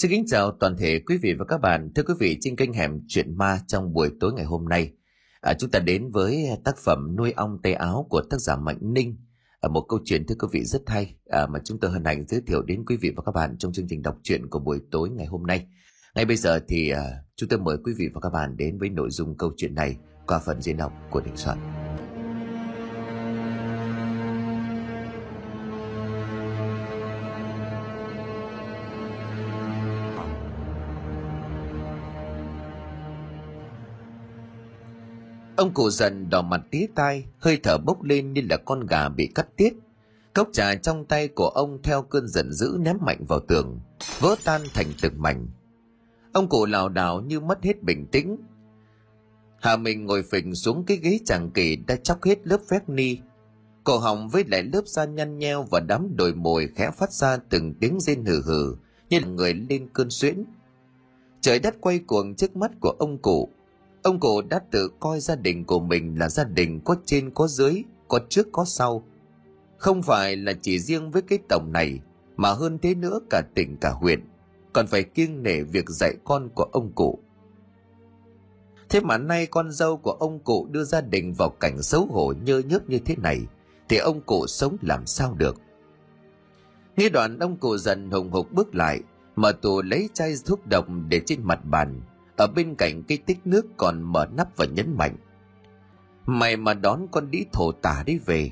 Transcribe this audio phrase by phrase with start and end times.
[0.00, 1.92] Xin kính chào toàn thể quý vị và các bạn.
[1.94, 4.92] Thưa quý vị, trên kênh Hẻm Chuyện Ma trong buổi tối ngày hôm nay,
[5.40, 8.56] à, chúng ta đến với à, tác phẩm Nuôi ong tay áo của tác giả
[8.56, 9.16] Mạnh Ninh.
[9.60, 12.24] À, một câu chuyện thưa quý vị rất hay à, mà chúng tôi hân hạnh
[12.28, 14.80] giới thiệu đến quý vị và các bạn trong chương trình đọc truyện của buổi
[14.90, 15.66] tối ngày hôm nay.
[16.14, 17.02] Ngay bây giờ thì à,
[17.36, 19.96] chúng tôi mời quý vị và các bạn đến với nội dung câu chuyện này
[20.26, 21.58] qua phần diễn đọc của Đình Soạn.
[35.60, 39.08] Ông cụ dần đỏ mặt tía tai, hơi thở bốc lên như là con gà
[39.08, 39.74] bị cắt tiết.
[40.34, 43.80] Cốc trà trong tay của ông theo cơn giận dữ ném mạnh vào tường,
[44.20, 45.46] vỡ tan thành từng mảnh.
[46.32, 48.36] Ông cụ lảo đảo như mất hết bình tĩnh.
[49.60, 53.18] Hà mình ngồi phình xuống cái ghế chàng kỳ đã chóc hết lớp phép ni.
[53.84, 57.36] Cổ họng với lại lớp da nhăn nheo và đám đồi mồi khẽ phát ra
[57.36, 58.76] từng tiếng rên hừ hừ
[59.10, 60.44] như là người lên cơn suyễn.
[61.40, 63.50] Trời đất quay cuồng trước mắt của ông cụ,
[64.02, 67.46] Ông cụ đã tự coi gia đình của mình là gia đình có trên có
[67.46, 69.04] dưới, có trước có sau.
[69.78, 72.00] Không phải là chỉ riêng với cái tổng này,
[72.36, 74.20] mà hơn thế nữa cả tỉnh cả huyện,
[74.72, 77.18] còn phải kiêng nể việc dạy con của ông cụ.
[78.88, 82.34] Thế mà nay con dâu của ông cụ đưa gia đình vào cảnh xấu hổ
[82.44, 83.40] nhơ nhớp như thế này,
[83.88, 85.56] thì ông cụ sống làm sao được?
[86.96, 89.00] Nghe đoạn ông cụ dần hùng hục bước lại,
[89.36, 92.00] mở tù lấy chai thuốc độc để trên mặt bàn,
[92.40, 95.16] ở bên cạnh cái tích nước còn mở nắp và nhấn mạnh.
[96.26, 98.50] Mày mà đón con đĩ thổ tả đi về,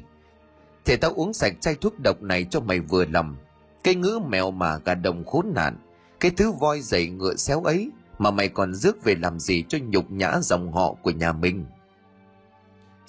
[0.85, 3.37] thì tao uống sạch chai thuốc độc này cho mày vừa lòng.
[3.85, 5.77] Cái ngữ mèo mà gà đồng khốn nạn,
[6.21, 9.79] cái thứ voi dày ngựa xéo ấy mà mày còn rước về làm gì cho
[9.83, 11.67] nhục nhã dòng họ của nhà mình?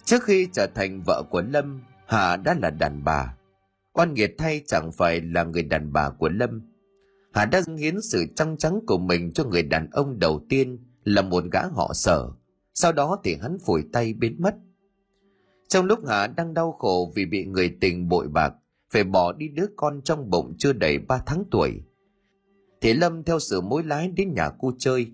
[0.04, 3.36] Trước khi trở thành vợ của lâm, hà đã là đàn bà.
[3.94, 6.62] Oan nghiệt thay chẳng phải là người đàn bà của lâm
[7.34, 11.22] Hà đã hiến sự trong trắng của mình cho người đàn ông đầu tiên là
[11.22, 12.30] một gã họ sở.
[12.74, 14.56] Sau đó thì hắn phủi tay biến mất.
[15.68, 18.54] Trong lúc Hà đang đau khổ vì bị người tình bội bạc,
[18.90, 21.82] phải bỏ đi đứa con trong bụng chưa đầy ba tháng tuổi.
[22.82, 25.12] Thì Lâm theo sự mối lái đến nhà cô chơi.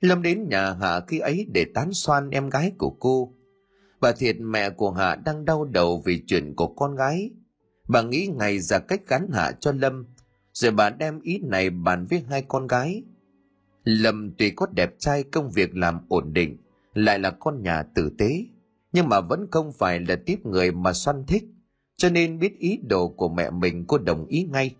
[0.00, 3.34] Lâm đến nhà Hạ khi ấy để tán xoan em gái của cô.
[4.00, 7.30] Bà Thiệt mẹ của Hạ đang đau đầu vì chuyện của con gái.
[7.88, 10.06] Bà nghĩ ngày ra cách gắn Hạ cho Lâm
[10.58, 13.02] rồi bà đem ý này bàn với hai con gái.
[13.84, 16.56] Lâm tuy có đẹp trai công việc làm ổn định,
[16.94, 18.44] lại là con nhà tử tế,
[18.92, 21.44] nhưng mà vẫn không phải là tiếp người mà xoăn thích,
[21.96, 24.74] cho nên biết ý đồ của mẹ mình cô đồng ý ngay.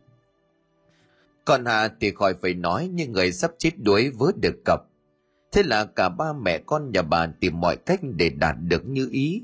[1.44, 4.80] Còn Hà thì khỏi phải nói như người sắp chết đuối vớ được cặp.
[5.52, 9.08] Thế là cả ba mẹ con nhà bà tìm mọi cách để đạt được như
[9.12, 9.42] ý.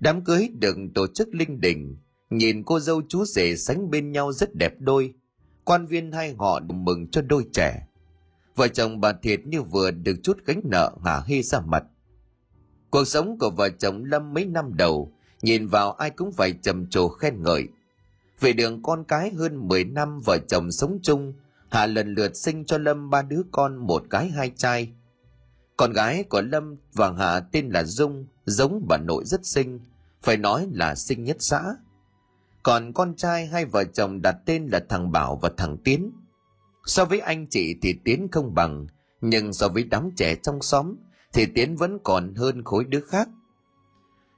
[0.00, 1.96] Đám cưới được tổ chức linh đình,
[2.30, 5.14] nhìn cô dâu chú rể sánh bên nhau rất đẹp đôi,
[5.64, 7.86] quan viên hai họ mừng cho đôi trẻ.
[8.56, 11.84] Vợ chồng bà Thiệt như vừa được chút gánh nợ hả hê ra mặt.
[12.90, 15.12] Cuộc sống của vợ chồng Lâm mấy năm đầu,
[15.42, 17.68] nhìn vào ai cũng phải trầm trồ khen ngợi.
[18.40, 21.32] Về đường con cái hơn 10 năm vợ chồng sống chung,
[21.70, 24.92] Hạ lần lượt sinh cho Lâm ba đứa con một gái hai trai.
[25.76, 29.80] Con gái của Lâm và Hạ tên là Dung, giống bà nội rất xinh,
[30.22, 31.62] phải nói là xinh nhất xã.
[32.62, 36.12] Còn con trai hai vợ chồng đặt tên là thằng Bảo và thằng Tiến.
[36.86, 38.86] So với anh chị thì Tiến không bằng,
[39.20, 40.96] nhưng so với đám trẻ trong xóm
[41.32, 43.28] thì Tiến vẫn còn hơn khối đứa khác.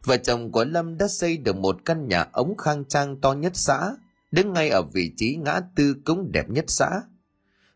[0.04, 3.52] Vợ chồng của Lâm đã xây được một căn nhà ống khang trang to nhất
[3.56, 3.92] xã,
[4.30, 6.88] đứng ngay ở vị trí ngã tư cũng đẹp nhất xã.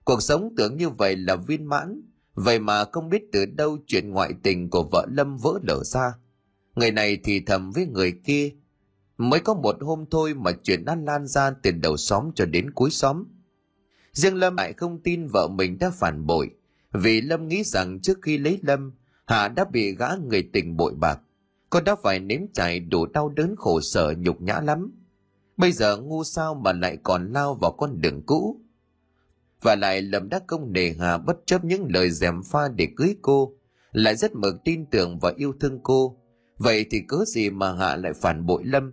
[0.04, 2.02] Cuộc sống tưởng như vậy là viên mãn,
[2.34, 6.12] vậy mà không biết từ đâu chuyện ngoại tình của vợ Lâm vỡ lở ra.
[6.74, 8.50] Người này thì thầm với người kia
[9.18, 12.70] Mới có một hôm thôi mà chuyện đã lan ra từ đầu xóm cho đến
[12.70, 13.24] cuối xóm.
[14.12, 16.50] Riêng Lâm lại không tin vợ mình đã phản bội,
[16.92, 18.92] vì Lâm nghĩ rằng trước khi lấy Lâm,
[19.26, 21.20] Hạ đã bị gã người tình bội bạc.
[21.70, 24.92] Con đã phải nếm trải đủ đau đớn khổ sở nhục nhã lắm.
[25.56, 28.60] Bây giờ ngu sao mà lại còn lao vào con đường cũ.
[29.62, 33.16] Và lại Lâm đã công nề Hà bất chấp những lời dèm pha để cưới
[33.22, 33.54] cô,
[33.92, 36.20] lại rất mực tin tưởng và yêu thương cô.
[36.58, 38.92] Vậy thì cớ gì mà Hạ lại phản bội Lâm?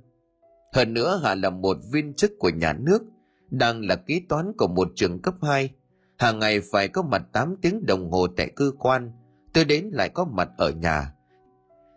[0.75, 3.03] Hơn nữa Hạ là một viên chức của nhà nước,
[3.49, 5.69] đang là kế toán của một trường cấp 2.
[6.17, 9.11] Hàng ngày phải có mặt 8 tiếng đồng hồ tại cơ quan,
[9.53, 11.13] tôi đến lại có mặt ở nhà.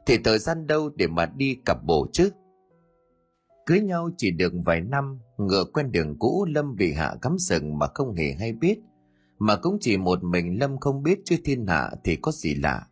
[0.06, 2.30] Thì thời gian đâu để mà đi cặp bộ chứ?
[3.66, 7.78] Cưới nhau chỉ được vài năm, ngựa quen đường cũ Lâm bị Hạ cắm sừng
[7.78, 8.78] mà không hề hay biết.
[9.38, 12.86] Mà cũng chỉ một mình Lâm không biết chứ thiên hạ thì có gì lạ.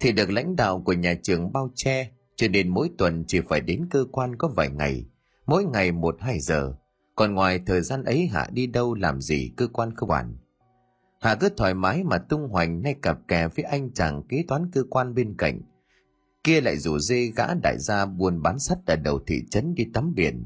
[0.00, 3.60] Thì được lãnh đạo của nhà trường bao che, cho nên mỗi tuần chỉ phải
[3.60, 5.06] đến cơ quan có vài ngày,
[5.46, 6.74] mỗi ngày một hai giờ.
[7.14, 10.36] Còn ngoài thời gian ấy Hạ đi đâu làm gì cơ quan không quản.
[11.20, 14.70] Hà cứ thoải mái mà tung hoành nay cặp kè với anh chàng kế toán
[14.72, 15.60] cơ quan bên cạnh.
[16.44, 19.84] Kia lại rủ dê gã đại gia buôn bán sắt ở đầu thị trấn đi
[19.94, 20.44] tắm biển.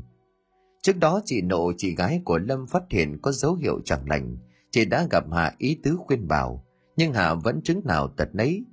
[0.83, 4.37] Trước đó chị nộ chị gái của Lâm phát hiện có dấu hiệu chẳng lành.
[4.71, 6.65] Chị đã gặp Hà ý tứ khuyên bảo,
[6.97, 8.65] nhưng Hà vẫn chứng nào tật nấy.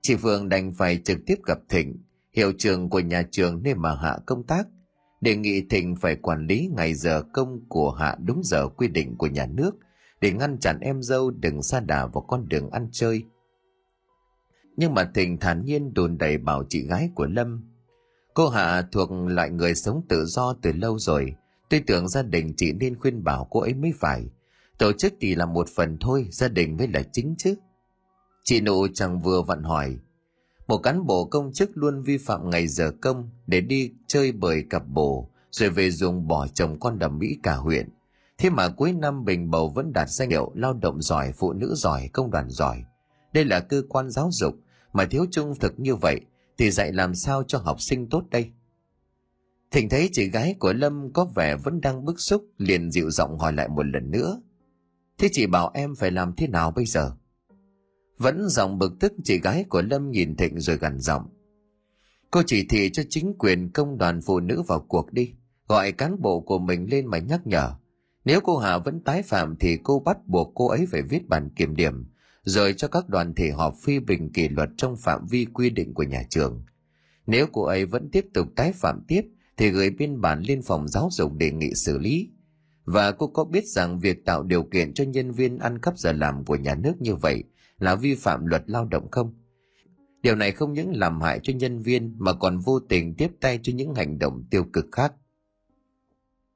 [0.00, 1.96] Chị Phượng đành phải trực tiếp gặp Thịnh,
[2.36, 4.66] hiệu trường của nhà trường nên mà Hạ công tác.
[5.20, 9.16] Đề nghị Thịnh phải quản lý ngày giờ công của Hạ đúng giờ quy định
[9.16, 9.76] của nhà nước
[10.20, 13.24] để ngăn chặn em dâu đừng xa đà vào con đường ăn chơi.
[14.76, 17.64] Nhưng mà Thịnh thản nhiên đồn đầy bảo chị gái của Lâm.
[18.34, 21.34] Cô Hạ thuộc loại người sống tự do từ lâu rồi.
[21.70, 24.26] Tôi tưởng gia đình chị nên khuyên bảo cô ấy mới phải.
[24.78, 27.54] Tổ chức thì là một phần thôi, gia đình mới là chính chứ.
[28.44, 29.96] Chị nụ chẳng vừa vặn hỏi.
[30.66, 34.64] Một cán bộ công chức luôn vi phạm ngày giờ công để đi chơi bời
[34.70, 37.88] cặp bồ, rồi về dùng bỏ chồng con đầm Mỹ cả huyện.
[38.38, 41.74] Thế mà cuối năm Bình Bầu vẫn đạt danh hiệu lao động giỏi, phụ nữ
[41.74, 42.84] giỏi, công đoàn giỏi.
[43.32, 44.54] Đây là cơ quan giáo dục,
[44.92, 46.20] mà thiếu trung thực như vậy
[46.58, 48.50] thì dạy làm sao cho học sinh tốt đây?
[49.70, 53.38] thỉnh thấy chị gái của Lâm có vẻ vẫn đang bức xúc, liền dịu giọng
[53.38, 54.40] hỏi lại một lần nữa.
[55.18, 57.12] Thế chị bảo em phải làm thế nào bây giờ?
[58.18, 61.28] Vẫn giọng bực tức chị gái của Lâm nhìn Thịnh rồi gằn giọng.
[62.30, 65.34] Cô chỉ thị cho chính quyền công đoàn phụ nữ vào cuộc đi,
[65.68, 67.72] gọi cán bộ của mình lên mà nhắc nhở.
[68.24, 71.50] Nếu cô Hà vẫn tái phạm thì cô bắt buộc cô ấy phải viết bản
[71.56, 72.04] kiểm điểm,
[72.42, 75.94] rồi cho các đoàn thể họp phi bình kỷ luật trong phạm vi quy định
[75.94, 76.64] của nhà trường.
[77.26, 79.22] Nếu cô ấy vẫn tiếp tục tái phạm tiếp
[79.56, 82.30] thì gửi biên bản lên phòng giáo dục đề nghị xử lý.
[82.84, 86.12] Và cô có biết rằng việc tạo điều kiện cho nhân viên ăn cắp giờ
[86.12, 87.44] làm của nhà nước như vậy
[87.78, 89.34] là vi phạm luật lao động không?
[90.22, 93.60] Điều này không những làm hại cho nhân viên mà còn vô tình tiếp tay
[93.62, 95.12] cho những hành động tiêu cực khác.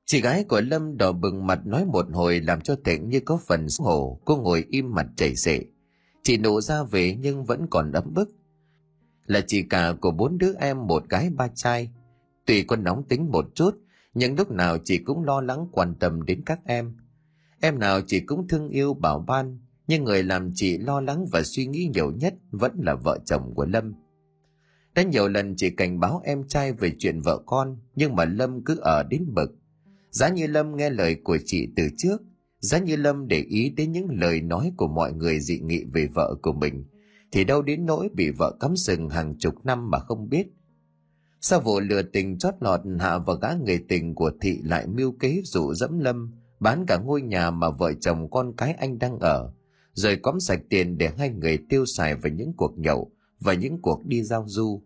[0.06, 3.36] Chị gái của Lâm đỏ bừng mặt nói một hồi làm cho Thịnh như có
[3.46, 5.64] phần xấu hổ, cô ngồi im mặt chảy xệ.
[6.22, 8.30] Chị nổ ra về nhưng vẫn còn ấm bức.
[9.26, 11.90] Là chị cả của bốn đứa em một gái ba trai.
[12.46, 13.70] Tuy con nóng tính một chút,
[14.14, 16.96] nhưng lúc nào chị cũng lo lắng quan tâm đến các em.
[17.60, 19.58] Em nào chị cũng thương yêu bảo ban,
[19.90, 23.52] nhưng người làm chị lo lắng và suy nghĩ nhiều nhất vẫn là vợ chồng
[23.54, 23.94] của Lâm.
[24.94, 28.64] Đã nhiều lần chị cảnh báo em trai về chuyện vợ con, nhưng mà Lâm
[28.64, 29.50] cứ ở đến bực.
[30.10, 32.22] Giá như Lâm nghe lời của chị từ trước,
[32.60, 36.06] giá như Lâm để ý đến những lời nói của mọi người dị nghị về
[36.14, 36.84] vợ của mình,
[37.32, 40.46] thì đâu đến nỗi bị vợ cắm sừng hàng chục năm mà không biết.
[41.40, 45.12] Sau vụ lừa tình chót lọt hạ và gã người tình của thị lại mưu
[45.12, 49.18] kế dụ dẫm Lâm, bán cả ngôi nhà mà vợ chồng con cái anh đang
[49.18, 49.52] ở,
[49.94, 53.10] rồi cóm sạch tiền để hai người tiêu xài vào những cuộc nhậu
[53.40, 54.82] và những cuộc đi giao du.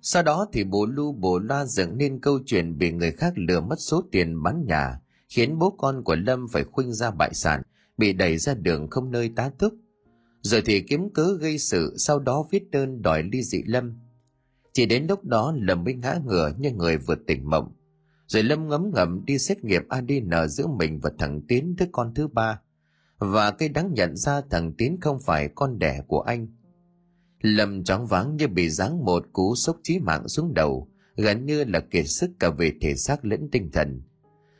[0.00, 3.60] Sau đó thì bố Lu bố loa dựng nên câu chuyện bị người khác lừa
[3.60, 7.62] mất số tiền bán nhà, khiến bố con của Lâm phải khuynh ra bại sản,
[7.98, 9.74] bị đẩy ra đường không nơi tá túc.
[10.42, 13.98] Rồi thì kiếm cớ gây sự, sau đó viết đơn đòi ly dị Lâm.
[14.72, 17.72] Chỉ đến lúc đó Lâm mới ngã ngửa như người vượt tỉnh mộng.
[18.26, 22.14] Rồi Lâm ngấm ngầm đi xét nghiệm ADN giữa mình và thằng Tiến đứa con
[22.14, 22.60] thứ ba.
[23.18, 26.48] Và cái đáng nhận ra thằng Tiến không phải con đẻ của anh–
[27.44, 31.64] Lâm choáng váng như bị giáng một cú sốc chí mạng xuống đầu, gần như
[31.64, 34.02] là kiệt sức cả về thể xác lẫn tinh thần.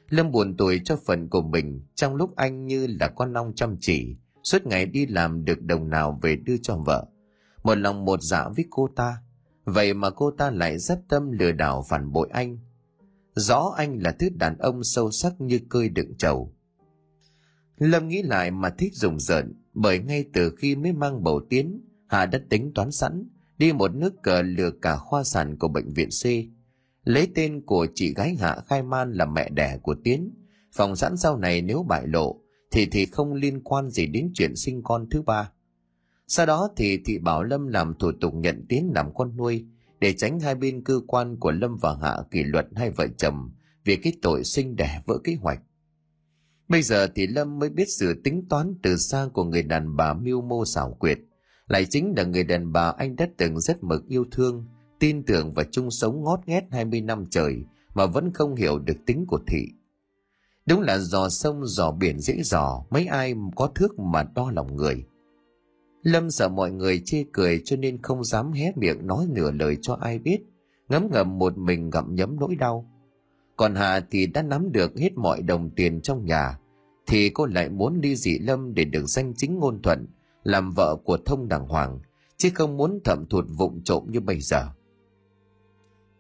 [0.09, 3.77] Lâm buồn tuổi cho phần của mình trong lúc anh như là con ong chăm
[3.81, 7.07] chỉ, suốt ngày đi làm được đồng nào về đưa cho vợ.
[7.63, 9.17] Một lòng một dạ với cô ta,
[9.65, 12.59] vậy mà cô ta lại dấp tâm lừa đảo phản bội anh.
[13.35, 16.54] Rõ anh là thứ đàn ông sâu sắc như cơi đựng trầu.
[17.79, 21.81] Lâm nghĩ lại mà thích rùng rợn, bởi ngay từ khi mới mang bầu tiến,
[22.07, 23.29] Hà đã tính toán sẵn,
[23.59, 26.27] đi một nước cờ lừa cả khoa sản của bệnh viện C.
[27.05, 30.31] Lấy tên của chị gái Hạ khai man là mẹ đẻ của Tiến.
[30.73, 32.41] Phòng sẵn sau này nếu bại lộ,
[32.71, 35.51] thì thì không liên quan gì đến chuyện sinh con thứ ba.
[36.27, 39.65] Sau đó thì thị bảo Lâm làm thủ tục nhận Tiến làm con nuôi,
[40.01, 43.51] để tránh hai bên cơ quan của Lâm và Hạ kỷ luật hai vợ chồng
[43.85, 45.61] vì cái tội sinh đẻ vỡ kế hoạch.
[46.75, 50.15] Bây giờ thì Lâm mới biết sự tính toán từ xa của người đàn bà
[50.15, 51.19] mưu mô xảo quyệt–
[51.69, 54.67] lại chính là người đàn bà anh đã từng rất mực yêu thương,
[54.99, 57.57] tin tưởng và chung sống ngót nghét 20 năm trời
[57.95, 59.69] mà vẫn không hiểu được tính của thị.
[60.67, 64.77] Đúng là dò sông dò biển dễ dò, mấy ai có thước mà đo lòng
[64.77, 65.05] người.
[66.03, 69.77] Lâm sợ mọi người chê cười cho nên không dám hé miệng nói nửa lời
[69.83, 70.39] cho ai biết,
[70.89, 72.91] ngấm ngầm một mình gặm nhấm nỗi đau.
[73.57, 76.59] Còn Hà thì đã nắm được hết mọi đồng tiền trong nhà,
[77.07, 80.07] thì cô lại muốn đi dị Lâm để được danh chính ngôn thuận,
[80.43, 81.99] làm vợ của thông đàng hoàng
[82.37, 84.69] chứ không muốn thẩm thụt vụng trộm như bây giờ.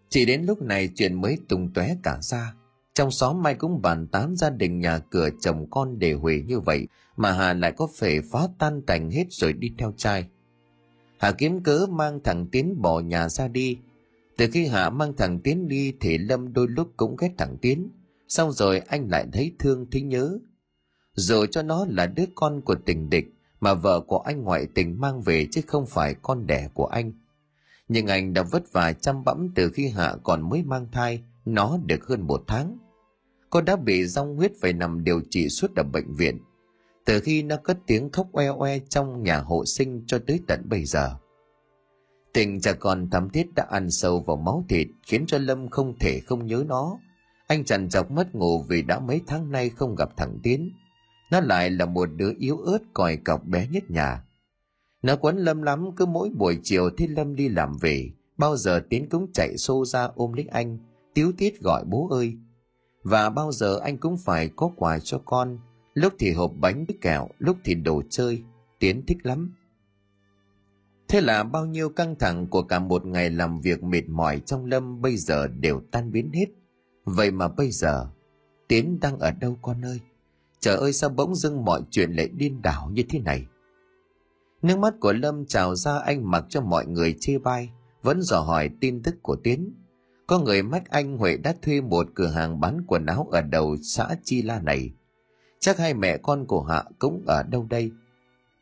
[0.08, 2.54] Chỉ đến lúc này chuyện mới tung tóe cả ra.
[2.94, 6.60] Trong xóm mai cũng bàn tán gia đình nhà cửa chồng con để hủy như
[6.60, 10.28] vậy mà hà lại có thể phá tan cảnh hết rồi đi theo trai.
[11.18, 13.78] Hà kiếm cớ mang thằng tiến bỏ nhà ra đi.
[14.36, 17.88] Từ khi hạ mang thằng tiến đi thì lâm đôi lúc cũng ghét thằng tiến.
[18.28, 20.38] Xong rồi anh lại thấy thương thấy nhớ
[21.14, 23.24] dù cho nó là đứa con của tình địch
[23.60, 27.12] mà vợ của anh ngoại tình mang về chứ không phải con đẻ của anh.
[27.88, 31.78] Nhưng anh đã vất vả chăm bẵm từ khi hạ còn mới mang thai, nó
[31.86, 32.78] được hơn một tháng.
[33.50, 36.38] Cô đã bị rong huyết phải nằm điều trị suốt ở bệnh viện.
[37.04, 40.62] Từ khi nó cất tiếng khóc oe oe trong nhà hộ sinh cho tới tận
[40.68, 41.16] bây giờ.
[42.32, 45.98] Tình cha con thắm thiết đã ăn sâu vào máu thịt, khiến cho lâm không
[45.98, 46.98] thể không nhớ nó.
[47.46, 50.72] Anh trằn trọc mất ngủ vì đã mấy tháng nay không gặp thằng tiến
[51.30, 54.24] nó lại là một đứa yếu ớt còi cọc bé nhất nhà.
[55.02, 58.82] Nó quấn lâm lắm, cứ mỗi buổi chiều thấy lâm đi làm về, bao giờ
[58.90, 60.78] tiến cũng chạy xô ra ôm lấy anh,
[61.14, 62.36] tiếu tiết gọi bố ơi.
[63.02, 65.58] Và bao giờ anh cũng phải có quà cho con,
[65.94, 68.42] lúc thì hộp bánh với kẹo, lúc thì đồ chơi,
[68.78, 69.54] tiến thích lắm.
[71.08, 74.66] Thế là bao nhiêu căng thẳng của cả một ngày làm việc mệt mỏi trong
[74.66, 76.46] lâm bây giờ đều tan biến hết.
[77.04, 78.08] Vậy mà bây giờ,
[78.68, 80.00] tiến đang ở đâu con ơi?
[80.64, 83.46] Trời ơi, sao bỗng dưng mọi chuyện lại điên đảo như thế này?
[84.62, 87.70] Nước mắt của lâm trào ra, anh mặc cho mọi người chê bai,
[88.02, 89.74] vẫn dò hỏi tin tức của tiến.
[90.26, 93.76] Có người mách anh huệ đã thuê một cửa hàng bán quần áo ở đầu
[93.82, 94.90] xã chi la này.
[95.58, 97.90] Chắc hai mẹ con của hạ cũng ở đâu đây?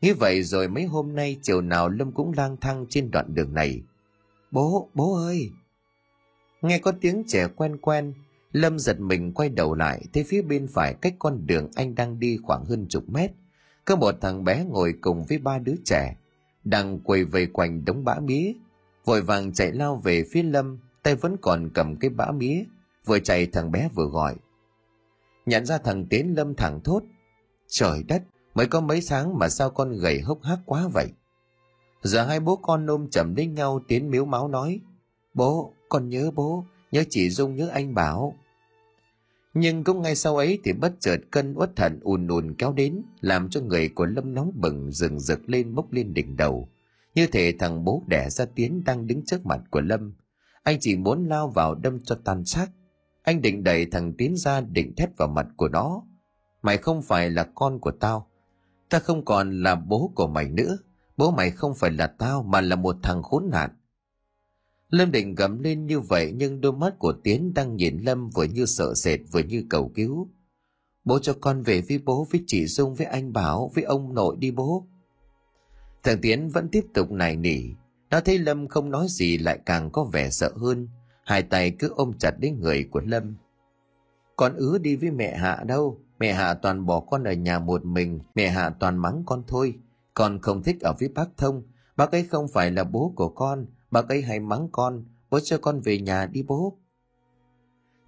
[0.01, 3.53] Nghĩ vậy rồi mấy hôm nay chiều nào lâm cũng lang thang trên đoạn đường
[3.53, 3.81] này.
[4.51, 5.49] Bố bố ơi!
[6.61, 8.13] Nghe có tiếng trẻ quen quen
[8.53, 12.19] lâm giật mình quay đầu lại, thấy phía bên phải cách con đường anh đang
[12.19, 13.31] đi khoảng hơn chục mét.
[13.85, 16.17] Có một thằng bé ngồi cùng với ba đứa trẻ,
[16.63, 18.53] đang quầy vây quanh đống bã mía.
[19.05, 22.63] Vội vàng chạy lao về phía lâm, tay vẫn còn cầm cái bã mía.
[23.05, 24.35] Vừa chạy, thằng bé vừa gọi.
[25.45, 27.03] Nhận ra thằng tiến lâm thẳng thốt,
[27.67, 28.23] trời đất,
[28.55, 31.07] mới có mấy sáng mà sao con gầy hốc hác quá vậy?
[32.01, 34.79] Giờ hai bố con ôm chầm lấy nhau, tiến miếu máu nói,
[35.33, 38.35] bố, con nhớ bố, nhớ chị dung, nhớ anh bảo
[39.53, 43.01] nhưng cũng ngay sau ấy thì bất chợt cân uất thận ùn ùn kéo đến,
[43.21, 46.69] làm cho người của lâm nóng bừng rừng rực lên bốc lên đỉnh đầu.
[47.15, 50.13] Như thể thằng bố đẻ ra tiến đang đứng trước mặt của lâm.
[50.63, 52.67] Anh chỉ muốn lao vào đâm cho tan xác.
[53.23, 56.03] Anh định đẩy thằng tiến ra định thét vào mặt của nó.
[56.61, 58.27] Mày không phải là con của tao.
[58.89, 60.77] Ta không còn là bố của mày nữa.
[61.17, 63.69] Bố mày không phải là tao mà là một thằng khốn nạn
[64.93, 68.43] lâm định gầm lên như vậy, nhưng đôi mắt của tiến đang nhìn lâm vừa
[68.43, 70.29] như sợ sệt, vừa như cầu cứu.
[71.05, 74.35] Bố cho con về với bố, với chị dung, với anh bảo, với ông nội
[74.39, 74.87] đi bố.
[76.03, 77.59] Thằng tiến vẫn tiếp tục nài nỉ.
[78.09, 80.87] Nó thấy lâm không nói gì, lại càng có vẻ sợ hơn.
[81.23, 83.35] Hai tay cứ ôm chặt đến người của lâm.
[84.35, 85.99] Con ứ đi với mẹ hạ đâu?
[86.19, 88.19] Mẹ hạ toàn bỏ con ở nhà một mình.
[88.35, 89.75] Mẹ hạ toàn mắng con thôi.
[90.13, 91.63] Con không thích ở với bác thông.
[91.97, 95.57] Bác ấy không phải là bố của con bác ấy hay mắng con, bố cho
[95.57, 96.77] con về nhà đi bố.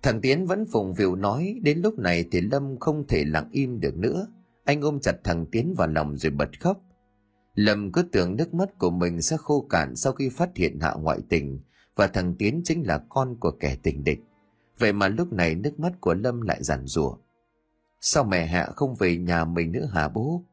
[0.02, 3.80] Thằng tiến vẫn phùng phịu nói, đến lúc này thì lâm không thể lặng im
[3.80, 4.28] được nữa.
[4.64, 6.82] Anh ôm chặt thằng tiến vào lòng rồi bật khóc.
[7.56, 10.94] Lâm cứ tưởng nước mắt của mình sẽ khô cạn sau khi phát hiện hạ
[10.94, 11.60] ngoại tình,
[11.96, 14.20] và thằng tiến chính là con của kẻ tình địch.
[14.80, 17.16] Vậy mà lúc này nước mắt của lâm lại giàn rủa
[18.08, 20.44] sao mẹ hạ không về nhà mình nữa hả bố?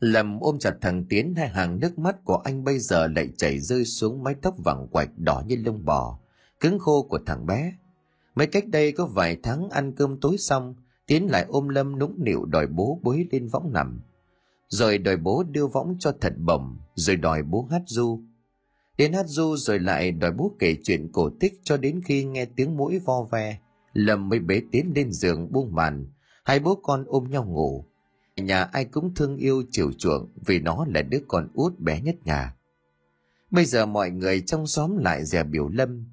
[0.00, 3.60] Lâm ôm chặt thằng Tiến hai hàng nước mắt của anh bây giờ lại chảy
[3.60, 6.18] rơi xuống mái tóc vàng quạch đỏ như lông bò,
[6.60, 7.72] cứng khô của thằng bé.
[8.34, 10.74] Mấy cách đây có vài tháng ăn cơm tối xong,
[11.06, 14.00] Tiến lại ôm Lâm nũng nịu đòi bố bới lên võng nằm.
[14.68, 18.20] Rồi đòi bố đưa võng cho thật bổng, rồi đòi bố hát du.
[18.98, 22.44] Đến hát du rồi lại đòi bố kể chuyện cổ tích cho đến khi nghe
[22.44, 23.58] tiếng mũi vo ve.
[23.92, 26.06] Lâm mới bế Tiến lên giường buông màn,
[26.44, 27.84] hai bố con ôm nhau ngủ
[28.36, 32.16] nhà ai cũng thương yêu chiều chuộng vì nó là đứa con út bé nhất
[32.24, 32.54] nhà.
[33.50, 36.06] Bây giờ mọi người trong xóm lại dè biểu lâm,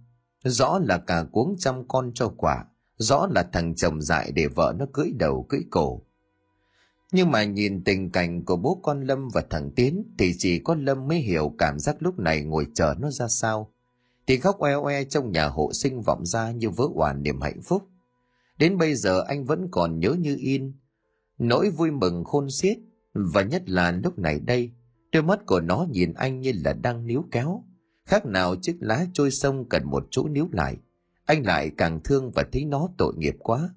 [0.44, 2.65] rõ là cả cuống chăm con cho quả,
[2.98, 6.01] rõ là thằng chồng dại để vợ nó cưỡi đầu cưỡi cổ.
[7.12, 10.75] Nhưng mà nhìn tình cảnh của bố con Lâm và thằng Tiến thì chỉ có
[10.75, 13.74] Lâm mới hiểu cảm giác lúc này ngồi chờ nó ra sao.
[14.27, 17.62] Thì khóc oe oe trong nhà hộ sinh vọng ra như vỡ hoàn niềm hạnh
[17.62, 17.84] phúc.
[18.58, 20.74] Đến bây giờ anh vẫn còn nhớ như in,
[21.38, 22.78] nỗi vui mừng khôn xiết,
[23.13, 24.72] và nhất là lúc này đây,
[25.12, 27.63] đôi mắt của nó nhìn anh như là đang níu kéo.
[28.06, 30.78] Khác nào chiếc lá trôi sông cần một chỗ níu lại,
[31.25, 33.70] anh lại càng thương và thấy nó tội nghiệp quá.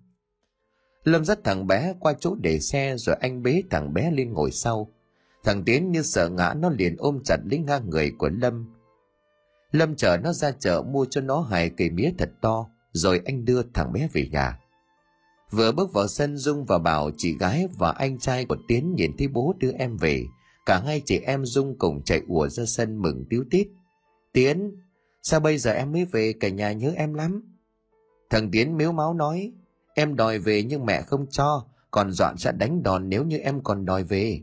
[1.05, 4.51] Lâm dắt thằng bé qua chỗ để xe rồi anh bế thằng bé lên ngồi
[4.51, 4.93] sau.
[5.45, 8.75] Thằng tiến như sợ ngã, nó liền ôm chặt lấy ngang người của lâm.
[9.73, 13.45] Lâm chở nó ra chợ mua cho nó hai cây mía thật to, rồi anh
[13.45, 14.59] đưa thằng bé về nhà
[15.51, 19.17] vừa bước vào sân, dung và bảo, chị gái và anh trai của tiến nhìn
[19.19, 20.25] thấy bố đưa em về.
[20.67, 23.69] Cả hai chị em dung cùng chạy ùa ra sân mừng tiếu tít.
[24.33, 24.77] Tiến,
[25.23, 26.33] sao bây giờ em mới về?
[26.41, 27.57] Cả nhà nhớ em lắm.
[28.31, 29.53] Thằng tiến miếu máu nói,
[29.95, 33.63] em đòi về nhưng mẹ không cho, còn dọn sẽ đánh đòn nếu như em
[33.63, 34.41] còn đòi về.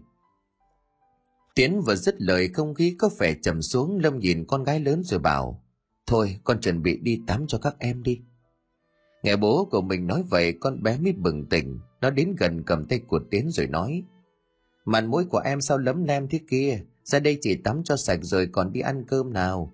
[1.55, 5.03] Tiến vừa dứt lời, không khí có vẻ trầm xuống, lâm nhìn con gái lớn
[5.03, 5.63] rồi bảo,
[6.07, 8.21] thôi, con chuẩn bị đi tắm cho các em đi
[9.23, 11.79] nghe bố của mình nói vậy, con bé mới bừng tỉnh.
[12.01, 14.03] Nó đến gần cầm tay của tiến rồi nói
[14.85, 16.81] Màn mũi của em sao lấm lem thế kia?
[17.03, 19.73] Ra đây chỉ tắm cho sạch rồi còn đi ăn cơm nào.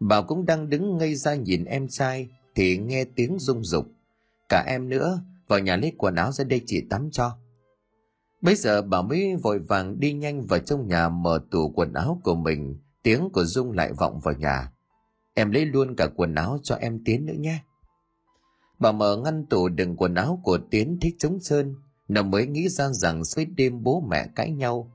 [0.00, 3.86] Bảo cũng đang đứng ngây ra nhìn em trai, thì nghe tiếng rung rục.
[4.48, 7.38] Cả em nữa, vào nhà lấy quần áo ra đây chị tắm cho.
[8.40, 12.20] Bây giờ bảo mới vội vàng đi nhanh vào trong nhà mở tủ quần áo
[12.24, 12.78] của mình.
[13.02, 14.72] Tiếng của dung lại vọng vào nhà.
[15.34, 17.58] Em lấy luôn cả quần áo cho em tiến nữa nhé
[18.78, 21.74] bà mở ngăn tủ đựng quần áo của tiến thích chống sơn.
[22.08, 24.90] Nó mới nghĩ ra rằng suốt đêm bố mẹ cãi nhau.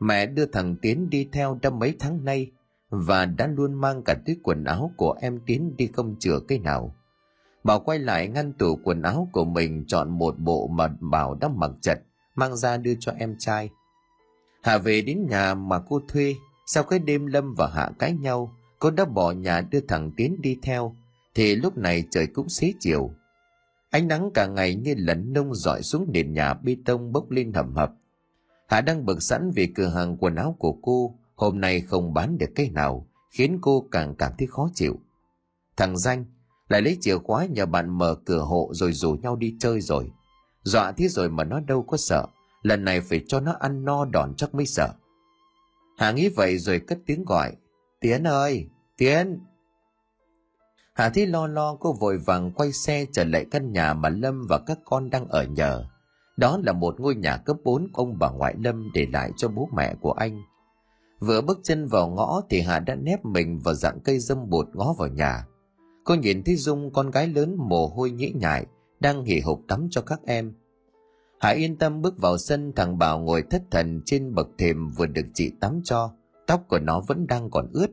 [0.00, 2.50] Mẹ đưa thằng tiến đi theo đã mấy tháng nay
[2.90, 6.58] và đã luôn mang cả túi quần áo của em tiến đi không chừa cái
[6.58, 6.94] nào.
[7.64, 11.48] Bảo quay lại ngăn tủ quần áo của mình chọn một bộ mà bảo đã
[11.48, 12.02] mặc chật,
[12.34, 13.70] mang ra đưa cho em trai.
[14.62, 16.34] Hạ về đến nhà mà cô thuê.
[16.66, 20.40] Sau cái đêm lâm và hạ cãi nhau, cô đã bỏ nhà đưa thằng tiến
[20.40, 20.96] đi theo.
[21.34, 23.10] Thì lúc này trời cũng xế chiều
[23.90, 27.52] ánh nắng cả ngày như lẫn nông dọi xuống nền nhà bê tông bốc lên
[27.52, 27.92] hầm hập.
[28.68, 32.38] Hạ đang bực sẵn vì cửa hàng quần áo của cô, hôm nay không bán
[32.38, 35.00] được cái nào, khiến cô càng cảm thấy khó chịu.
[35.76, 36.24] Thằng danh
[36.68, 40.10] lại lấy chìa khóa nhờ bạn mở cửa hộ rồi rủ nhau đi chơi rồi.
[40.62, 42.26] Dọa thế rồi mà nó đâu có sợ,
[42.62, 44.92] lần này phải cho nó ăn no đòn chắc mới sợ.
[45.98, 47.52] Hà nghĩ vậy rồi cất tiếng gọi,
[48.00, 49.38] tiến ơi, tiến
[50.98, 54.46] hà thi lo lo cô vội vàng quay xe trở lại căn nhà mà lâm
[54.48, 55.84] và các con đang ở nhờ.
[56.36, 59.68] Đó là một ngôi nhà cấp 4 ông bà ngoại lâm để lại cho bố
[59.76, 60.42] mẹ của anh.
[61.20, 64.68] Vừa bước chân vào ngõ thì hà đã nép mình vào dạng cây dâm bột
[64.74, 65.46] ngó vào nhà.
[66.04, 68.66] Cô nhìn thấy dung con gái lớn mồ hôi nhễ nhại
[69.00, 70.52] đang hì hục tắm cho các em.
[71.40, 75.06] Hạ yên tâm bước vào sân thằng Bảo ngồi thất thần trên bậc thềm vừa
[75.06, 76.12] được chị tắm cho,
[76.46, 77.90] tóc của nó vẫn đang còn ướt.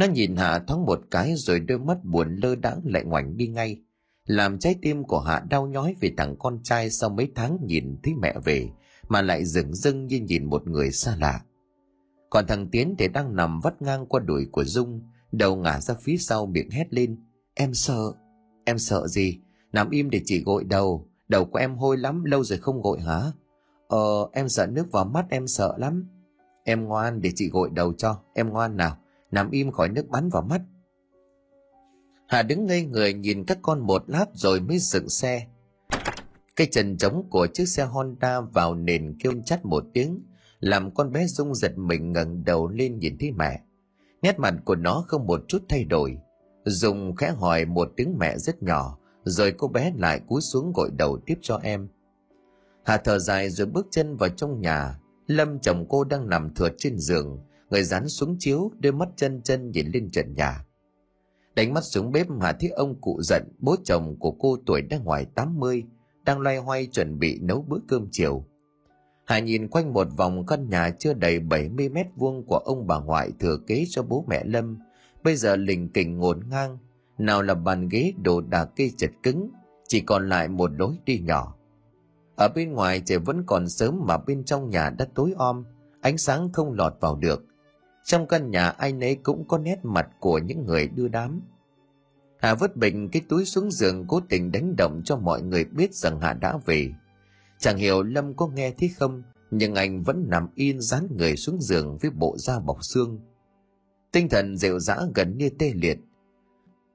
[0.00, 3.46] Nó nhìn Hạ thoáng một cái rồi đôi mắt buồn lơ đãng lại ngoảnh đi
[3.48, 3.80] ngay,
[4.26, 7.96] làm trái tim của Hạ đau nhói vì thằng con trai sau mấy tháng nhìn
[8.02, 8.68] thấy mẹ về
[9.08, 11.40] mà lại dừng dưng như nhìn một người xa lạ.
[12.30, 15.00] Còn thằng Tiến thì đang nằm vắt ngang qua đùi của Dung,
[15.32, 17.16] đầu ngả ra phía sau miệng hét lên.
[17.54, 18.12] Em sợ.
[18.64, 19.38] Em sợ gì?
[19.72, 23.00] Nằm im để chị gội đầu, đầu của em hôi lắm lâu rồi không gội
[23.00, 23.22] hả
[23.88, 26.06] ờ em sợ nước vào mắt em sợ lắm
[26.64, 28.96] em ngoan để chị gội đầu cho em ngoan nào
[29.30, 30.60] nằm im khỏi nước bắn vào mắt.
[32.26, 35.46] Hà đứng ngây người nhìn các con một lát rồi mới dựng xe.
[36.56, 40.22] Cái chân trống của chiếc xe honda vào nền kêu chắt một tiếng,
[40.60, 43.60] làm con bé rung giật mình ngẩng đầu lên nhìn thấy mẹ.
[44.22, 46.18] Nét mặt của nó không một chút thay đổi.
[46.64, 50.90] Dùng khẽ hỏi một tiếng mẹ rất nhỏ, rồi cô bé lại cúi xuống gội
[50.98, 51.88] đầu tiếp cho em.
[52.84, 54.98] Hà thở dài rồi bước chân vào trong nhà.
[55.26, 57.38] Lâm chồng cô đang nằm thượt trên giường
[57.70, 60.64] người dán xuống chiếu đôi mắt chân chân nhìn lên trần nhà.
[61.54, 64.98] Đánh mắt xuống bếp hà thấy ông cụ giận bố chồng của cô tuổi đã
[64.98, 65.84] ngoài 80
[66.24, 68.44] đang loay hoay chuẩn bị nấu bữa cơm chiều.
[69.24, 72.98] Hà nhìn quanh một vòng căn nhà chưa đầy 70 mét vuông của ông bà
[73.00, 74.78] ngoại thừa kế cho bố mẹ Lâm,
[75.22, 76.78] bây giờ lình kình ngổn ngang,
[77.18, 79.50] nào là bàn ghế đồ đạc cây chật cứng
[79.88, 81.56] chỉ còn lại một lối đi nhỏ.
[82.36, 85.64] Ở bên ngoài trời vẫn còn sớm mà bên trong nhà đã tối om
[86.00, 87.44] ánh sáng không lọt vào được
[88.04, 91.40] trong căn nhà ai nấy cũng có nét mặt của những người đưa đám.
[92.38, 95.94] Hà vứt bình cái túi xuống giường cố tình đánh động cho mọi người biết
[95.94, 96.90] rằng hà đã về.
[97.58, 101.60] Chẳng hiểu lâm có nghe thấy không nhưng anh vẫn nằm yên dán người xuống
[101.60, 103.20] giường với bộ da bọc xương.
[104.12, 105.98] Tinh thần rệu rã gần như tê liệt.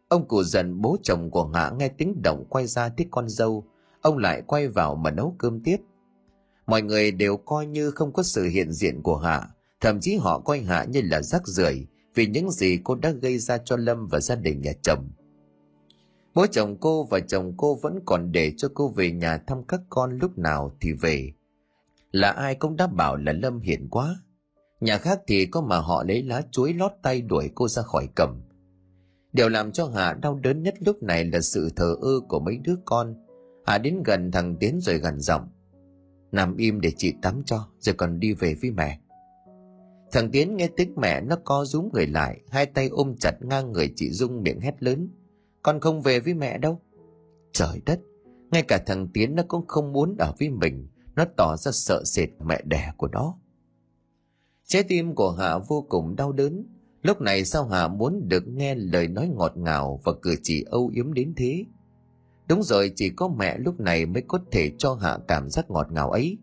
[0.07, 3.65] Ông cụ dần bố chồng của Hạ nghe tiếng động quay ra thích con dâu,
[4.01, 5.77] ông lại quay vào mà nấu cơm tiếp.
[6.67, 9.47] Mọi người đều coi như không có sự hiện diện của Hạ,
[9.85, 13.37] thậm chí họ coi Hạ như là rác rưởi vì những gì cô đã gây
[13.37, 15.09] ra cho Lâm và gia đình nhà chồng.
[16.33, 19.81] Bố chồng cô và chồng cô vẫn còn để cho cô về nhà thăm các
[19.89, 21.33] con lúc nào thì về.
[22.11, 24.19] Là ai cũng đã bảo là Lâm hiền quá.
[24.81, 28.07] Nhà khác thì có mà họ lấy lá chuối lót tay đuổi cô ra khỏi
[28.15, 28.41] cầm.
[29.33, 32.57] Điều làm cho Hạ đau đớn nhất lúc này là sự thờ ơ của mấy
[32.57, 33.15] đứa con.
[33.65, 35.49] Hạ đến gần thằng Tiến rồi gần giọng.
[36.31, 38.99] Nằm im để chị tắm cho, rồi còn đi về với mẹ.
[40.15, 43.71] Thằng Tiến nghe tiếng mẹ nó co rúm người lại, hai tay ôm chặt ngang
[43.71, 45.09] người chị Dung miệng hét lớn.
[45.63, 46.81] con không về với mẹ đâu.
[47.51, 47.99] Trời đất
[48.51, 50.87] ngay cả thằng tiến nó cũng không muốn ở với mình.
[51.15, 53.37] Nó tỏ ra sợ sệt mẹ đẻ của nó.
[54.65, 56.65] Trái tim của hạ vô cùng đau đớn.
[57.01, 60.91] Lúc này sao hạ muốn được nghe lời nói ngọt ngào và cử chỉ âu
[60.93, 61.65] yếm đến thế?
[62.47, 65.91] Đúng rồi chỉ có mẹ lúc này mới có thể cho hạ cảm giác ngọt
[65.91, 66.37] ngào ấy.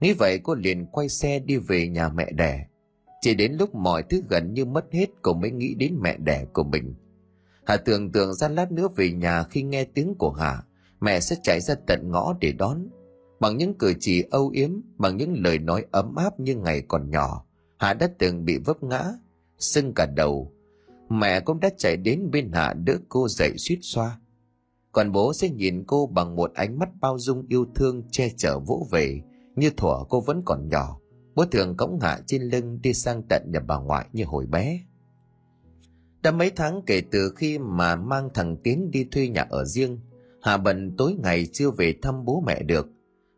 [0.00, 2.67] Nghĩ vậy cô liền quay xe đi về nhà mẹ đẻ
[3.20, 6.44] chỉ đến lúc mọi thứ gần như mất hết cô mới nghĩ đến mẹ đẻ
[6.52, 6.94] của mình
[7.68, 10.62] Hà tưởng tượng ra lát nữa về nhà khi nghe tiếng của Hà,
[11.00, 12.88] mẹ sẽ chạy ra tận ngõ để đón.
[13.40, 17.10] Bằng những cử chỉ âu yếm, bằng những lời nói ấm áp như ngày còn
[17.10, 17.44] nhỏ,
[17.78, 19.04] Hà đã từng bị vấp ngã,
[19.58, 20.52] sưng cả đầu.
[21.08, 24.18] Mẹ cũng đã chạy đến bên Hà đỡ cô dậy suýt xoa.
[24.92, 28.58] Còn bố sẽ nhìn cô bằng một ánh mắt bao dung yêu thương che chở
[28.58, 29.20] vỗ về,
[29.56, 31.00] như thuở cô vẫn còn nhỏ.
[31.38, 34.80] Bố thường cõng Hạ trên lưng đi sang tận nhà bà ngoại như hồi bé.
[36.22, 39.98] Đã mấy tháng kể từ khi mà mang thằng Tiến đi thuê nhà ở riêng,
[40.42, 42.88] Hà bận tối ngày chưa về thăm bố mẹ được.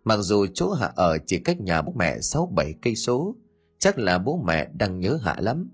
[0.05, 3.37] Mặc dù chỗ Hạ ở chỉ cách nhà bố mẹ 6-7 cây số,
[3.79, 5.71] chắc là bố mẹ đang nhớ Hạ lắm.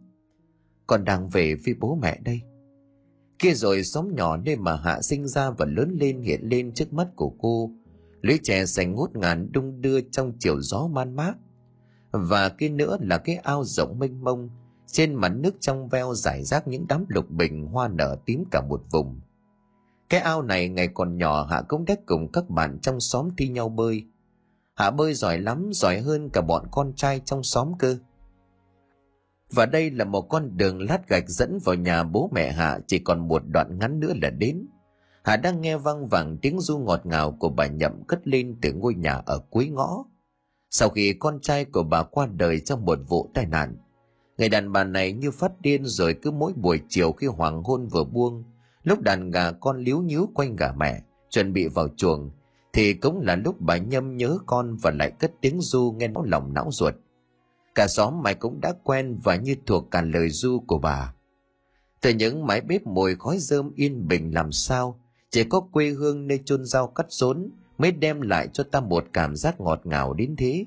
[0.86, 2.40] Còn đang về với bố mẹ đây.
[3.38, 6.92] Kia rồi xóm nhỏ nơi mà Hạ sinh ra và lớn lên hiện lên trước
[6.92, 7.70] mắt của cô.
[8.22, 11.34] Lưới trẻ xanh ngút ngàn đung đưa trong chiều gió man mát.
[12.10, 14.50] Và cái nữa là cái ao rộng mênh mông,
[14.86, 18.60] trên mặt nước trong veo rải rác những đám lục bình hoa nở tím cả
[18.68, 19.20] một vùng.
[20.08, 23.48] Cái ao này ngày còn nhỏ Hạ cũng đã cùng các bạn trong xóm thi
[23.48, 24.04] nhau bơi.
[24.74, 27.98] Hạ bơi giỏi lắm, giỏi hơn cả bọn con trai trong xóm cơ.
[29.50, 32.98] Và đây là một con đường lát gạch dẫn vào nhà bố mẹ Hạ chỉ
[32.98, 34.66] còn một đoạn ngắn nữa là đến.
[35.24, 38.72] Hạ đang nghe vang vẳng tiếng du ngọt ngào của bà Nhậm cất lên từ
[38.72, 40.04] ngôi nhà ở cuối ngõ.
[40.78, 43.76] Sau khi con trai của bà qua đời trong một vụ tai nạn,
[44.38, 47.86] Người đàn bà này như phát điên rồi cứ mỗi buổi chiều khi hoàng hôn
[47.86, 48.44] vừa buông,
[48.82, 52.30] lúc đàn gà con líu nhíu quanh gà mẹ, chuẩn bị vào chuồng,
[52.72, 56.22] thì cũng là lúc bà nhâm nhớ con và lại cất tiếng du nghe nó
[56.24, 56.94] lòng não ruột.
[57.74, 61.14] Cả xóm mày cũng đã quen và như thuộc cả lời du của bà.
[62.00, 66.26] Từ những mái bếp mùi khói rơm yên bình làm sao, chỉ có quê hương
[66.26, 70.14] nơi chôn rau cắt rốn mới đem lại cho ta một cảm giác ngọt ngào
[70.14, 70.64] đến thế.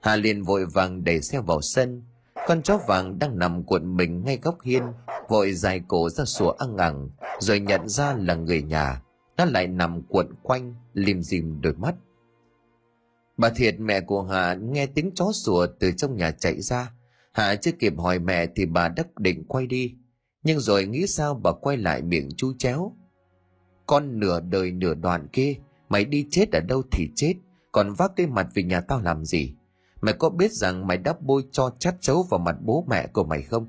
[0.00, 2.02] Hà liền vội vàng đẩy xe vào sân,
[2.46, 4.82] con chó vàng đang nằm cuộn mình ngay góc hiên,
[5.28, 7.08] vội dài cổ ra sủa ăn ngẳng,
[7.40, 9.02] rồi nhận ra là người nhà.
[9.36, 11.94] Nó lại nằm cuộn quanh, lim dim đôi mắt.
[13.36, 16.90] Bà Thiệt mẹ của Hà nghe tiếng chó sủa từ trong nhà chạy ra.
[17.32, 19.94] Hà chưa kịp hỏi mẹ thì bà đắc định quay đi.
[20.42, 22.92] Nhưng rồi nghĩ sao bà quay lại miệng chú chéo.
[23.86, 25.54] Con nửa đời nửa đoạn kia,
[25.94, 27.34] mày đi chết ở đâu thì chết,
[27.72, 29.54] còn vác cái mặt về nhà tao làm gì?
[30.00, 33.24] Mày có biết rằng mày đã bôi cho chát chấu vào mặt bố mẹ của
[33.24, 33.66] mày không?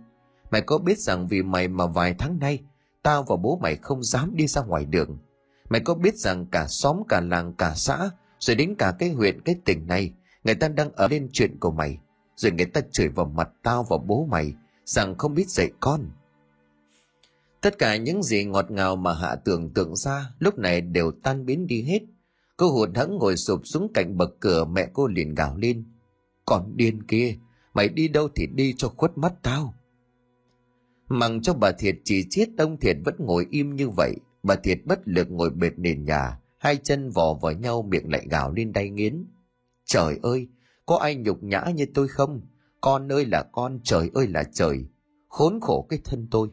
[0.52, 2.60] Mày có biết rằng vì mày mà vài tháng nay,
[3.04, 5.18] tao và bố mày không dám đi ra ngoài đường.
[5.70, 8.10] Mày có biết rằng cả xóm, cả làng, cả xã,
[8.40, 11.72] rồi đến cả cái huyện, cái tỉnh này, người ta đang ở lên chuyện của
[11.72, 11.98] mày.
[12.36, 14.54] Rồi người ta chửi vào mặt tao và bố mày,
[14.86, 16.02] rằng không biết dạy con.
[17.62, 21.46] Tất cả những gì ngọt ngào mà Hạ tưởng tượng ra lúc này đều tan
[21.46, 22.00] biến đi hết.
[22.58, 25.86] Cô hụt hẫng ngồi sụp xuống cạnh bậc cửa mẹ cô liền gào lên.
[26.46, 27.36] Còn điên kia,
[27.74, 29.74] mày đi đâu thì đi cho khuất mắt tao.
[31.10, 34.80] Mặc cho bà Thiệt chỉ chết ông Thiệt vẫn ngồi im như vậy, bà Thiệt
[34.86, 38.74] bất lực ngồi bệt nền nhà, hai chân vò vào nhau miệng lại gào lên
[38.74, 39.26] đay nghiến.
[39.86, 40.48] Trời ơi,
[40.86, 42.42] có ai nhục nhã như tôi không?
[42.82, 44.86] Con ơi là con, trời ơi là trời.
[45.28, 46.50] Khốn khổ cái thân tôi.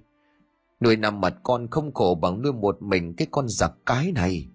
[0.81, 4.49] Nuôi nằm mặt con không khổ bằng nuôi một mình cái con giặc cái này.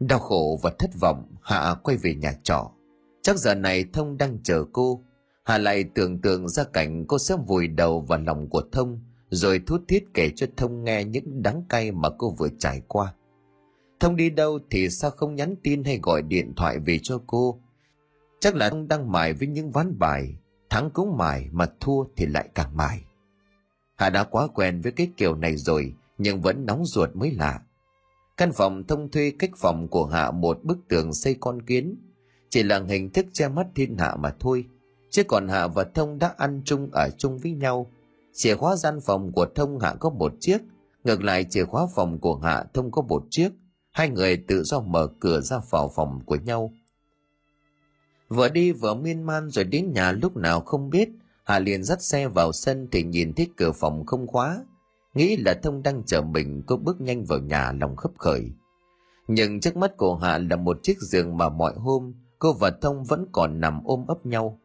[0.00, 2.70] Đau khổ và thất vọng, Hạ quay về nhà trọ.
[3.22, 5.04] Chắc giờ này Thông đang chờ cô.
[5.44, 9.60] Hà lại tưởng tượng ra cảnh cô sẽ vùi đầu vào lòng của Thông, rồi
[9.66, 13.14] thút thít kể cho Thông nghe những đắng cay mà cô vừa trải qua.
[14.00, 17.60] Thông đi đâu thì sao không nhắn tin hay gọi điện thoại về cho cô?
[18.40, 20.36] Chắc là Thông đang mải với những ván bài,
[20.70, 23.00] thắng cũng mải mà thua thì lại càng mải.
[23.96, 27.60] Hà đã quá quen với cái kiểu này rồi, nhưng vẫn nóng ruột mới lạ.
[28.38, 31.96] Căn phòng thông thuê cách phòng của Hạ một bức tường xây con kiến,
[32.50, 34.64] chỉ là hình thức che mắt thiên hạ mà thôi.
[35.10, 37.90] Chứ còn hạ và thông đã ăn chung ở chung với nhau.
[38.32, 40.58] Chìa khóa gian phòng của thông hạ có một chiếc.
[41.04, 43.48] Ngược lại chìa khóa phòng của hạ thông có một chiếc.
[43.90, 46.72] Hai người tự do mở cửa ra vào phòng của nhau.
[48.28, 51.08] Vừa đi vừa miên man rồi đến nhà lúc nào không biết.
[51.44, 54.64] Hạ liền dắt xe vào sân thì nhìn thấy cửa phòng không khóa
[55.18, 58.52] nghĩ là thông đang chờ mình cô bước nhanh vào nhà lòng khấp khởi
[59.28, 63.04] nhưng trước mắt của hạ là một chiếc giường mà mọi hôm cô và Thông
[63.04, 64.60] vẫn còn nằm ôm ấp nhau.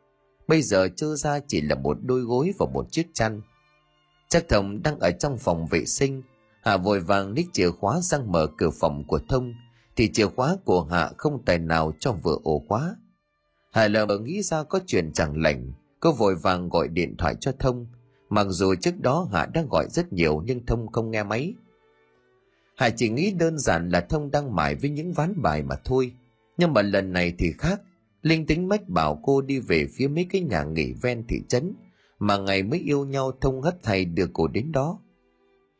[0.47, 3.41] Bây giờ trơ ra chỉ là một đôi gối và một chiếc chăn.
[4.29, 6.21] Chắc Thông đang ở trong phòng vệ sinh,
[6.61, 9.53] Hạ vội vàng ních chìa khóa sang mở cửa phòng của Thông,
[9.95, 12.95] thì chìa khóa của Hạ không tài nào cho vừa ổ khóa.
[13.71, 17.51] Hạ lờ nghĩ ra có chuyện chẳng lành, cô vội vàng gọi điện thoại cho
[17.59, 17.87] Thông,
[18.33, 21.53] mặc dù trước đó Hạ đã gọi rất nhiều nhưng Thông không nghe máy.
[22.75, 26.11] Hạ chỉ nghĩ đơn giản là Thông đang mải với những ván bài mà thôi,
[26.57, 27.81] nhưng mà lần này thì khác,
[28.21, 31.73] Linh tính mách bảo cô đi về phía mấy cái nhà nghỉ ven thị trấn,
[32.19, 34.99] mà ngày mới yêu nhau Thông hất thầy đưa cô đến đó.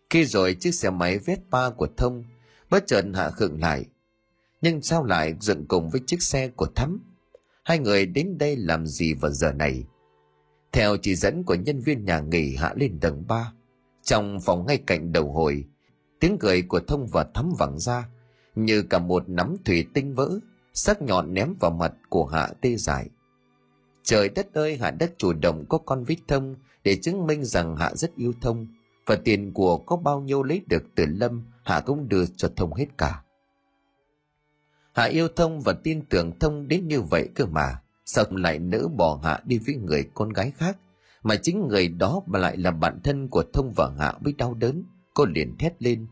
[0.10, 2.24] Khi rồi chiếc xe máy Vespa của Thông
[2.70, 3.86] bất chợt hạ khựng lại.
[4.62, 7.00] Nhưng sao lại dựng cùng với chiếc xe của Thắm?
[7.64, 9.84] Hai người đến đây làm gì vào giờ này?
[10.74, 13.54] Theo chỉ dẫn của nhân viên nhà nghỉ hạ lên tầng 3.
[14.04, 15.66] Trong phòng ngay cạnh đầu hồi,
[16.20, 18.10] tiếng cười của Thông và Thắm vẳng ra,
[18.56, 20.40] như cả một nắm thủy tinh vỡ,
[20.74, 23.10] sắc nhọn ném vào mặt của Hạ tê dại.
[24.04, 27.76] Trời đất ơi, Hạ đất chủ động có con vít thông để chứng minh rằng
[27.76, 28.68] Hạ rất yêu Thông,
[29.06, 32.74] và tiền của có bao nhiêu lấy được từ Lâm, Hạ cũng đưa cho Thông
[32.74, 33.24] hết cả.
[34.94, 38.88] Hạ yêu Thông và tin tưởng Thông đến như vậy cơ mà, sao lại nỡ
[38.98, 40.78] bỏ Hạ đi với người con gái khác,
[41.24, 44.54] mà chính người đó mà lại là bạn thân của Thông và Hạ mới đau
[44.54, 46.08] đớn, cô liền thét lên.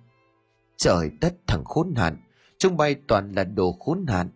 [0.78, 2.18] Trời đất thằng khốn nạn,
[2.58, 4.30] chúng bay toàn là đồ khốn nạn.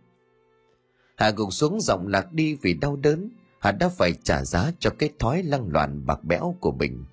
[1.15, 4.89] Hạ gục xuống giọng lạc đi vì đau đớn, Hạ đã phải trả giá cho
[4.89, 7.05] cái thói lăng loạn bạc bẽo của mình.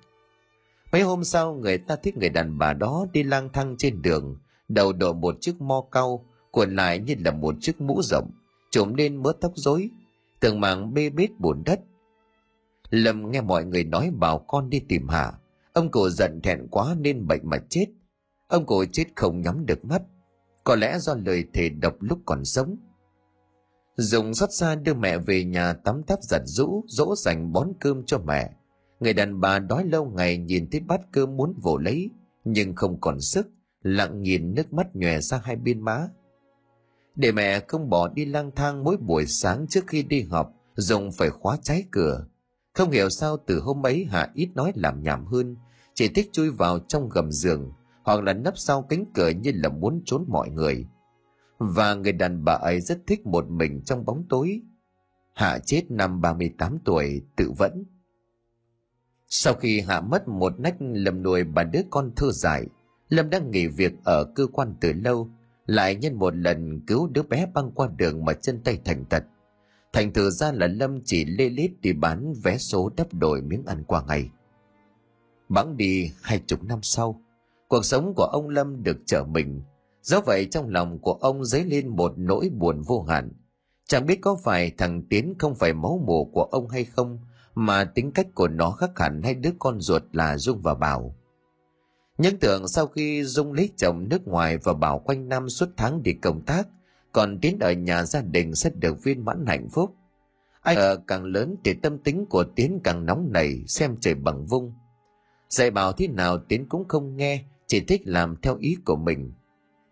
[0.91, 4.37] Mấy hôm sau người ta thích người đàn bà đó đi lang thang trên đường,
[4.67, 8.31] đầu đội một chiếc mo cau, cuộn lại như là một chiếc mũ rộng,
[8.71, 9.89] trộm lên mớ tóc rối,
[10.43, 11.79] tường mảng bê bết bùn đất.
[12.89, 15.33] Lâm nghe mọi người nói bảo con đi tìm Hạ,
[15.73, 17.85] ông cổ giận thẹn quá nên bệnh mà chết.
[18.47, 20.01] Ông cổ chết không nhắm được mắt,
[20.63, 22.75] có lẽ do lời thề độc lúc còn sống.
[23.95, 28.03] Dùng xót xa đưa mẹ về nhà tắm táp giặt rũ, dỗ dành bón cơm
[28.05, 28.49] cho mẹ
[28.99, 32.09] Người đàn bà đói lâu ngày nhìn thấy bát cơm muốn vồ lấy,
[32.43, 33.47] nhưng không còn sức,
[33.81, 36.07] lặng nhìn nước mắt nhòe ra hai bên má.
[37.15, 41.11] Để mẹ không bỏ đi lang thang mỗi buổi sáng trước khi đi học, dùng
[41.11, 42.25] phải khóa trái cửa.
[42.73, 45.55] Không hiểu sao từ hôm ấy Hạ ít nói làm nhảm hơn,
[45.93, 47.71] chỉ thích chui vào trong gầm giường,
[48.03, 50.87] hoặc là nấp sau cánh cửa như là muốn trốn mọi người.
[51.57, 54.61] Và người đàn bà ấy rất thích một mình trong bóng tối.
[55.33, 57.83] Hạ chết năm 38 tuổi, tự vẫn.
[59.27, 62.65] Sau khi Hạ mất một nách lầm nuôi bà đứa con thơ dại,
[63.09, 65.29] Lâm đang nghỉ việc ở cơ quan từ lâu,
[65.65, 69.23] lại nhân một lần cứu đứa bé băng qua đường mà chân tay thành tật.
[69.93, 73.63] Thành thử ra là Lâm chỉ lê lết đi bán vé số đắp đổi miếng
[73.65, 74.29] ăn qua ngày.
[75.49, 77.21] Bẵng đi hai chục năm sau,
[77.67, 79.61] cuộc sống của ông Lâm được trở mình.
[80.01, 83.31] Do vậy trong lòng của ông dấy lên một nỗi buồn vô hạn.
[83.87, 87.19] Chẳng biết có phải thằng Tiến không phải máu mủ của ông hay không,
[87.55, 91.15] mà tính cách của nó khác hẳn hai đứa con ruột là Dung và Bảo.
[92.17, 96.03] Những tưởng sau khi Dung lấy chồng nước ngoài và Bảo quanh năm suốt tháng
[96.03, 96.67] đi công tác,
[97.11, 99.95] còn Tiến ở nhà gia đình sẽ được viên mãn hạnh phúc.
[100.61, 104.45] Ai ngờ càng lớn thì tâm tính của Tiến càng nóng nảy, xem trời bằng
[104.45, 104.73] vung.
[105.49, 109.31] Dạy bảo thế nào Tiến cũng không nghe, chỉ thích làm theo ý của mình.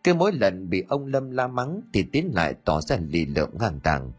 [0.03, 3.49] Cứ mỗi lần bị ông Lâm la mắng thì Tiến lại tỏ ra lì lợm
[3.60, 4.12] ngang tàng.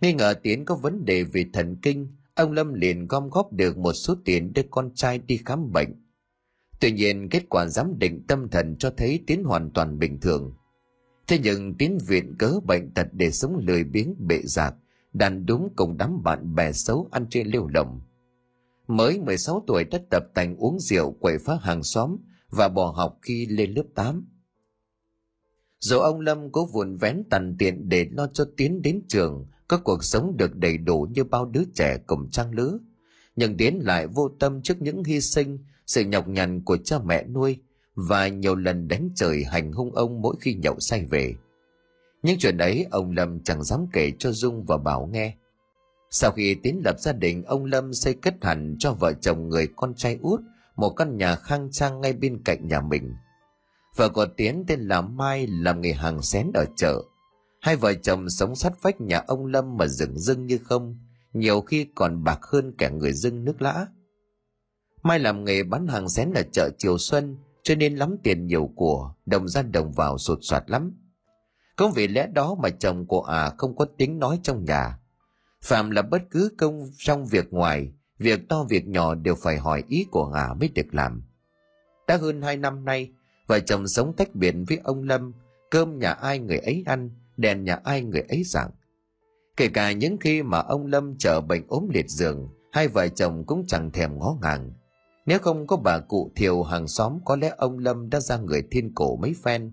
[0.00, 3.78] Nghi ngờ Tiến có vấn đề về thần kinh, ông Lâm liền gom góp được
[3.78, 5.94] một số tiền đưa con trai đi khám bệnh.
[6.80, 10.54] Tuy nhiên kết quả giám định tâm thần cho thấy Tiến hoàn toàn bình thường.
[11.26, 14.74] Thế nhưng Tiến viện cớ bệnh tật để sống lười biếng bệ giạc,
[15.12, 18.00] đàn đúng cùng đám bạn bè xấu ăn chơi liêu lồng.
[18.88, 22.16] Mới 16 tuổi đã tập tành uống rượu quậy phá hàng xóm
[22.50, 24.26] và bỏ học khi lên lớp 8.
[25.80, 29.78] Dù ông Lâm cố vùn vén tàn tiện để lo cho Tiến đến trường, có
[29.78, 32.78] cuộc sống được đầy đủ như bao đứa trẻ cùng trang lứa
[33.38, 35.58] nhưng tiến lại vô tâm trước những hy sinh
[35.88, 37.58] sự nhọc nhằn của cha mẹ nuôi
[37.94, 41.34] và nhiều lần đánh trời hành hung ông mỗi khi nhậu say về.
[42.22, 45.34] Những chuyện ấy ông lâm chẳng dám kể cho dung và bảo nghe.
[46.10, 49.68] Sau khi tiến lập gia đình ông lâm xây cất hẳn cho vợ chồng người
[49.76, 50.40] con trai út
[50.76, 53.14] một căn nhà khang trang ngay bên cạnh nhà mình.
[53.96, 57.02] Vợ của tiến tên là mai làm nghề hàng xén ở chợ.
[57.60, 60.98] Hai vợ chồng sống sát vách nhà ông Lâm mà rừng rưng như không,
[61.32, 63.86] nhiều khi còn bạc hơn cả người dưng nước lã.
[65.02, 68.70] Mai làm nghề bán hàng xén ở chợ Triều Xuân, cho nên lắm tiền nhiều
[68.76, 70.92] của, đồng ra đồng vào sụt soạt lắm.
[71.76, 74.98] Cũng vì lẽ đó mà chồng của à không có tiếng nói trong nhà.
[75.62, 79.84] Phạm là bất cứ công trong việc ngoài, việc to việc nhỏ đều phải hỏi
[79.88, 81.22] ý của à mới được làm.
[82.06, 83.12] Đã hơn hai năm nay,
[83.46, 85.32] vợ chồng sống tách biệt với ông Lâm,
[85.70, 88.70] cơm nhà ai người ấy ăn, đèn nhà ai người ấy rằng
[89.58, 93.44] kể cả những khi mà ông lâm chờ bệnh ốm liệt giường hai vợ chồng
[93.46, 94.72] cũng chẳng thèm ngó ngàng
[95.28, 98.62] nếu không có bà cụ thiều hàng xóm có lẽ ông Lâm đã ra người
[98.70, 99.72] thiên cổ mấy phen.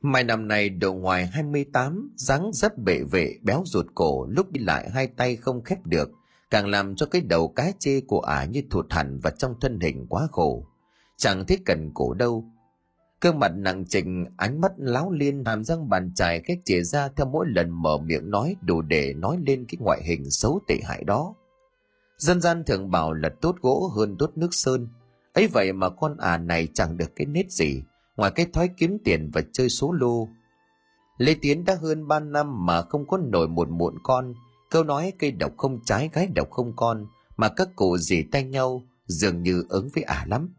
[0.00, 4.60] Mai năm này độ ngoài 28, dáng rất bệ vệ, béo ruột cổ, lúc đi
[4.60, 6.10] lại hai tay không khép được,
[6.50, 9.80] càng làm cho cái đầu cái chê của ả như thụt hẳn và trong thân
[9.80, 10.66] hình quá khổ.
[11.16, 12.44] Chẳng thích cần cổ đâu.
[13.20, 14.04] Cơ mặt nặng trịch,
[14.36, 17.98] ánh mắt láo liên, hàm răng bàn chải cách chìa ra theo mỗi lần mở
[17.98, 21.34] miệng nói đủ để nói lên cái ngoại hình xấu tệ hại đó.
[22.18, 24.88] Dân gian thường bảo là tốt gỗ hơn tốt nước sơn.
[25.32, 27.82] ấy vậy mà con à này chẳng được cái nết gì,
[28.16, 30.28] ngoài cái thói kiếm tiền và chơi số lô.
[31.18, 34.34] Lê Tiến đã hơn ba năm mà không có nổi một muộn con,
[34.70, 38.44] câu nói cây độc không trái gái độc không con, mà các cụ dì tay
[38.44, 40.54] nhau dường như ứng với ả lắm.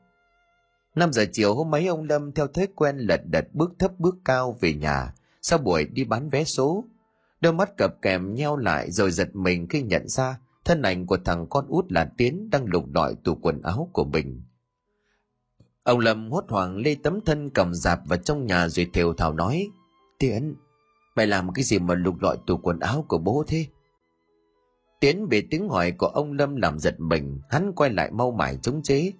[0.95, 4.15] Năm giờ chiều hôm ấy ông Lâm theo thói quen lật đật bước thấp bước
[4.25, 6.83] cao về nhà sau buổi đi bán vé số.
[7.41, 11.17] Đôi mắt cập kèm nheo lại rồi giật mình khi nhận ra thân ảnh của
[11.25, 14.41] thằng con út là Tiến đang lục lọi tủ quần áo của mình.
[15.83, 19.33] Ông Lâm hốt hoảng lê tấm thân cầm dạp vào trong nhà rồi thều thào
[19.33, 19.67] nói
[20.19, 20.55] Tiến,
[21.15, 23.65] mày làm cái gì mà lục lọi tủ quần áo của bố thế?
[24.99, 28.57] Tiến bị tiếng hỏi của ông Lâm làm giật mình, hắn quay lại mau mải
[28.61, 29.11] chống chế.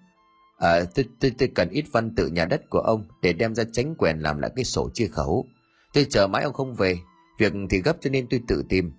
[0.58, 3.64] À, tôi, tôi, tôi cần ít văn tự nhà đất của ông để đem ra
[3.74, 5.46] tránh quyền làm lại cái sổ chia khẩu.
[5.94, 6.98] Tôi chờ mãi ông không về,
[7.40, 8.92] việc thì gấp cho nên tôi tự tìm.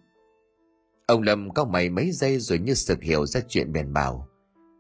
[1.11, 4.29] Ông Lâm có mày mấy giây rồi như sực hiểu ra chuyện bèn bảo.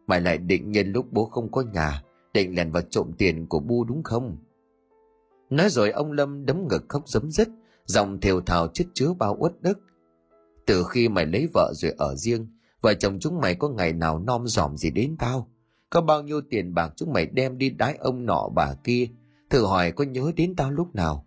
[0.06, 2.02] Mày lại định nhân lúc bố không có nhà,
[2.34, 4.36] định lèn vào trộm tiền của bu đúng không?
[5.50, 7.48] Nói rồi ông Lâm đấm ngực khóc giấm dứt,
[7.84, 9.78] dòng thều thào chất chứa bao uất đức.
[10.66, 12.46] Từ khi mày lấy vợ rồi ở riêng,
[12.80, 15.48] vợ chồng chúng mày có ngày nào nom dòm gì đến tao?
[15.90, 19.08] Có bao nhiêu tiền bạc chúng mày đem đi đái ông nọ bà kia,
[19.50, 21.26] thử hỏi có nhớ đến tao lúc nào?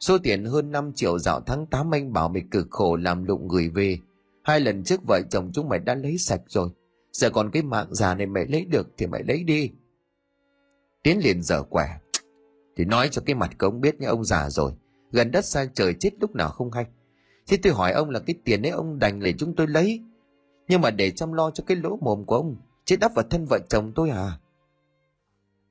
[0.00, 3.48] Số tiền hơn 5 triệu dạo tháng 8 anh bảo mày cực khổ làm lụng
[3.48, 3.98] gửi về,
[4.44, 6.68] Hai lần trước vợ chồng chúng mày đã lấy sạch rồi.
[7.12, 9.70] Giờ còn cái mạng già này mày lấy được thì mày lấy đi.
[11.02, 11.98] Tiến liền dở quẻ.
[12.76, 14.72] Thì nói cho cái mặt của ông biết nhé, ông già rồi.
[15.12, 16.86] Gần đất xa trời chết lúc nào không hay.
[17.46, 20.00] Thế tôi hỏi ông là cái tiền ấy ông đành để chúng tôi lấy.
[20.68, 22.56] Nhưng mà để chăm lo cho cái lỗ mồm của ông.
[22.84, 24.38] Chết đắp vào thân vợ chồng tôi à.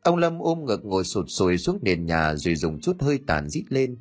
[0.03, 3.49] Ông Lâm ôm ngực ngồi sụt sùi xuống nền nhà rồi dùng chút hơi tàn
[3.49, 3.97] rít lên.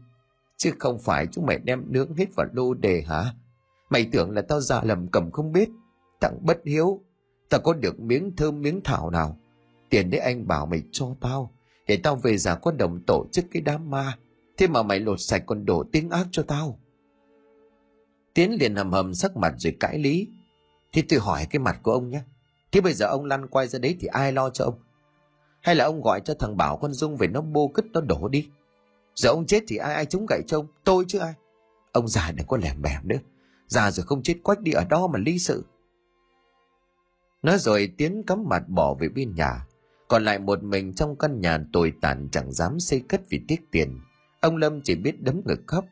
[0.56, 3.35] Chứ không phải chúng mày đem nướng hết vào lô đề hả?
[3.92, 5.68] Mày tưởng là tao già lầm cầm không biết.
[6.20, 7.00] Thằng bất hiếu.
[7.48, 9.38] Tao có được miếng thơm miếng thảo nào.
[9.90, 11.52] Tiền đấy anh bảo mày cho tao.
[11.87, 14.18] Để tao về già có đồng tổ chức cái đám ma.
[14.57, 16.78] Thế mà mày lột sạch còn đổ tiếng ác cho tao.
[18.35, 20.28] Tiến liền hầm hầm sắc mặt rồi cãi lý.
[20.92, 22.22] thì tôi hỏi cái mặt của ông nhé.
[22.72, 24.74] Thế bây giờ ông lăn quay ra đấy thì ai lo cho ông?
[25.61, 28.28] Hay là ông gọi cho thằng Bảo con Dung về nó bô cứt nó đổ
[28.28, 28.48] đi?
[29.14, 30.66] Giờ ông chết thì ai ai chống gậy cho ông?
[30.85, 31.35] Tôi chứ ai?
[31.92, 33.18] Ông già đừng có lẻm bẻm nữa
[33.72, 35.64] già rồi không chết quách đi ở đó mà ly sự.
[37.42, 39.66] Nói rồi tiến cắm mặt bỏ về bên nhà.
[40.08, 43.61] Còn lại một mình trong căn nhà tồi tàn chẳng dám xây cất vì tiếc
[43.70, 44.00] tiền.
[44.40, 45.85] Ông lâm chỉ biết đấm ngực khóc.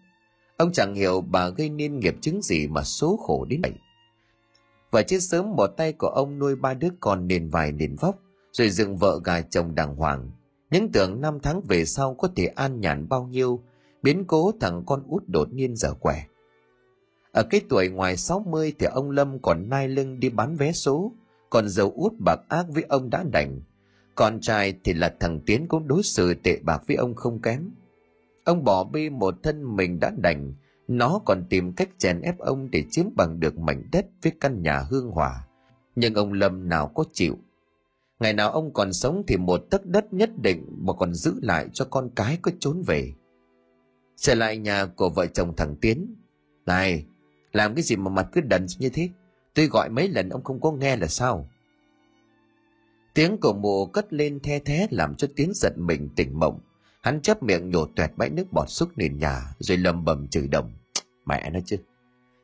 [0.56, 3.72] Ông chẳng hiểu bà gây nên nghiệp chứng gì mà số khổ đến vậy.
[4.90, 8.18] Và chết sớm một tay của ông nuôi ba đứa con nền vài nền vóc,
[8.52, 10.30] rồi dựng vợ gà chồng đàng hoàng.
[10.70, 13.62] Những tưởng năm tháng về sau có thể an nhàn bao nhiêu,
[14.02, 16.26] biến cố thằng con út đột nhiên giờ quẻ
[17.32, 21.12] ở cái tuổi ngoài 60 thì ông Lâm còn nai lưng đi bán vé số,
[21.50, 23.60] còn dầu út bạc ác với ông đã đành.
[24.14, 27.70] Con trai thì là thằng Tiến cũng đối xử tệ bạc với ông không kém.
[28.44, 30.54] Ông bỏ bê một thân mình đã đành,
[30.88, 34.62] nó còn tìm cách chèn ép ông để chiếm bằng được mảnh đất với căn
[34.62, 35.46] nhà hương hòa.
[35.96, 37.38] Nhưng ông Lâm nào có chịu.
[38.20, 41.68] Ngày nào ông còn sống thì một tấc đất nhất định mà còn giữ lại
[41.72, 43.12] cho con cái có trốn về.
[44.16, 46.14] Trở lại nhà của vợ chồng thằng Tiến.
[46.66, 47.04] Này,
[47.52, 49.08] làm cái gì mà mặt cứ đần như thế?
[49.54, 51.48] Tôi gọi mấy lần ông không có nghe là sao?
[53.14, 56.60] Tiếng của mụ cất lên the thế làm cho Tiến giận mình tỉnh mộng.
[57.00, 60.48] Hắn chấp miệng nhổ tuẹt bãi nước bọt xúc nền nhà rồi lầm bầm chửi
[60.48, 60.72] đồng.
[61.26, 61.76] Mẹ nó chứ.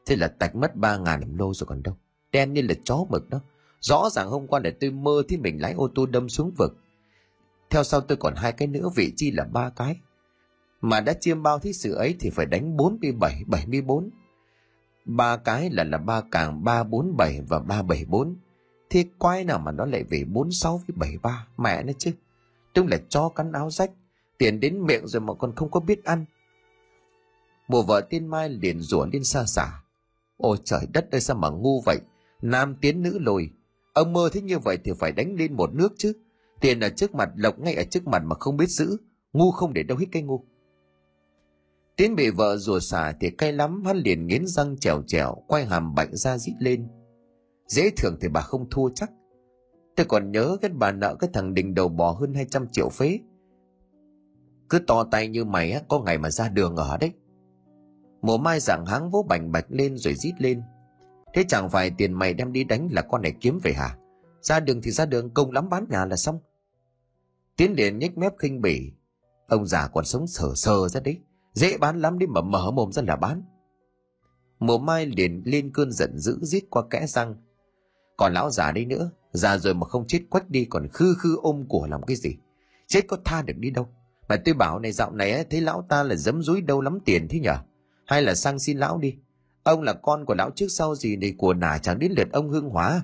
[0.06, 1.96] Thế là tạch mất ba ngàn đồng lô rồi còn đâu.
[2.32, 3.40] Đen như là chó mực đó.
[3.80, 6.76] Rõ ràng hôm qua để tôi mơ thấy mình lái ô tô đâm xuống vực.
[7.70, 9.96] Theo sau tôi còn hai cái nữa vị chi là ba cái.
[10.80, 14.10] Mà đã chiêm bao thí sự ấy thì phải đánh 47, 74
[15.06, 18.36] ba cái là là ba càng ba bốn bảy và ba bảy bốn.
[18.90, 21.46] Thế quái nào mà nó lại về bốn sáu với bảy ba?
[21.58, 22.12] Mẹ nó chứ.
[22.74, 23.90] Đúng là cho cắn áo rách,
[24.38, 26.24] tiền đến miệng rồi mà còn không có biết ăn.
[27.68, 29.66] Mùa vợ tiên mai liền rủa lên xa xả.
[30.36, 31.98] Ôi trời đất ơi, sao mà ngu vậy?
[32.42, 33.50] Nam tiến nữ lùi.
[33.92, 36.12] Ông mơ thế như vậy thì phải đánh lên một nước chứ.
[36.60, 38.96] Tiền ở trước mặt, lộc ngay ở trước mặt mà không biết giữ.
[39.32, 40.44] Ngu không để đâu hết cái ngu.
[41.96, 45.64] Tiến bị vợ rùa xả thì cay lắm, hắn liền nghiến răng trèo trèo, quay
[45.64, 46.88] hàm bệnh ra rít lên.
[47.66, 49.10] Dễ thường thì bà không thua chắc.
[49.96, 53.18] Tôi còn nhớ cái bà nợ cái thằng đình đầu bò hơn 200 triệu phế.
[54.70, 57.12] Cứ to tay như mày á, có ngày mà ra đường ở đấy.
[58.22, 60.62] Mùa mai giảng háng vỗ bành bạch lên rồi rít lên.
[61.34, 63.96] Thế chẳng phải tiền mày đem đi đánh là con này kiếm về hả?
[64.40, 66.38] Ra đường thì ra đường công lắm bán nhà là xong.
[67.56, 68.92] Tiến liền nhếch mép khinh bỉ.
[69.48, 71.20] Ông già còn sống sờ sờ ra đấy.
[71.56, 73.42] Dễ bán lắm đi mà mở mồm ra là bán.
[74.58, 77.34] Mùa mai liền lên cơn giận dữ giết qua kẽ răng.
[78.16, 81.36] Còn lão già đây nữa, già rồi mà không chết quách đi còn khư khư
[81.42, 82.36] ôm của làm cái gì.
[82.86, 83.88] Chết có tha được đi đâu.
[84.28, 87.26] Mà tôi bảo này dạo này thấy lão ta là dấm dúi đâu lắm tiền
[87.30, 87.56] thế nhở?
[88.06, 89.14] Hay là sang xin lão đi.
[89.62, 92.50] Ông là con của lão trước sau gì này của nả chẳng đến lượt ông
[92.50, 93.02] hương hóa.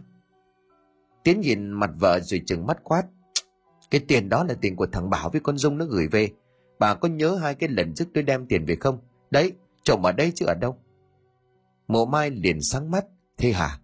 [1.24, 3.04] Tiến nhìn mặt vợ rồi chừng mắt quát.
[3.90, 6.30] Cái tiền đó là tiền của thằng Bảo với con Dung nó gửi về.
[6.82, 8.98] Bà có nhớ hai cái lần trước tôi đem tiền về không?
[9.30, 9.52] Đấy,
[9.82, 10.76] chồng ở đây chứ ở đâu?
[11.88, 13.04] Mộ mai liền sáng mắt.
[13.38, 13.78] Thế hả?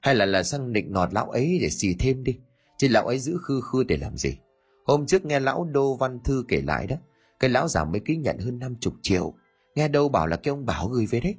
[0.00, 2.38] Hay là là sang định nọt lão ấy để xì thêm đi?
[2.78, 4.38] Chứ lão ấy giữ khư khư để làm gì?
[4.84, 6.96] Hôm trước nghe lão Đô Văn Thư kể lại đó.
[7.40, 9.34] Cái lão già mới ký nhận hơn 50 triệu.
[9.74, 11.36] Nghe đâu bảo là cái ông Bảo gửi về đấy.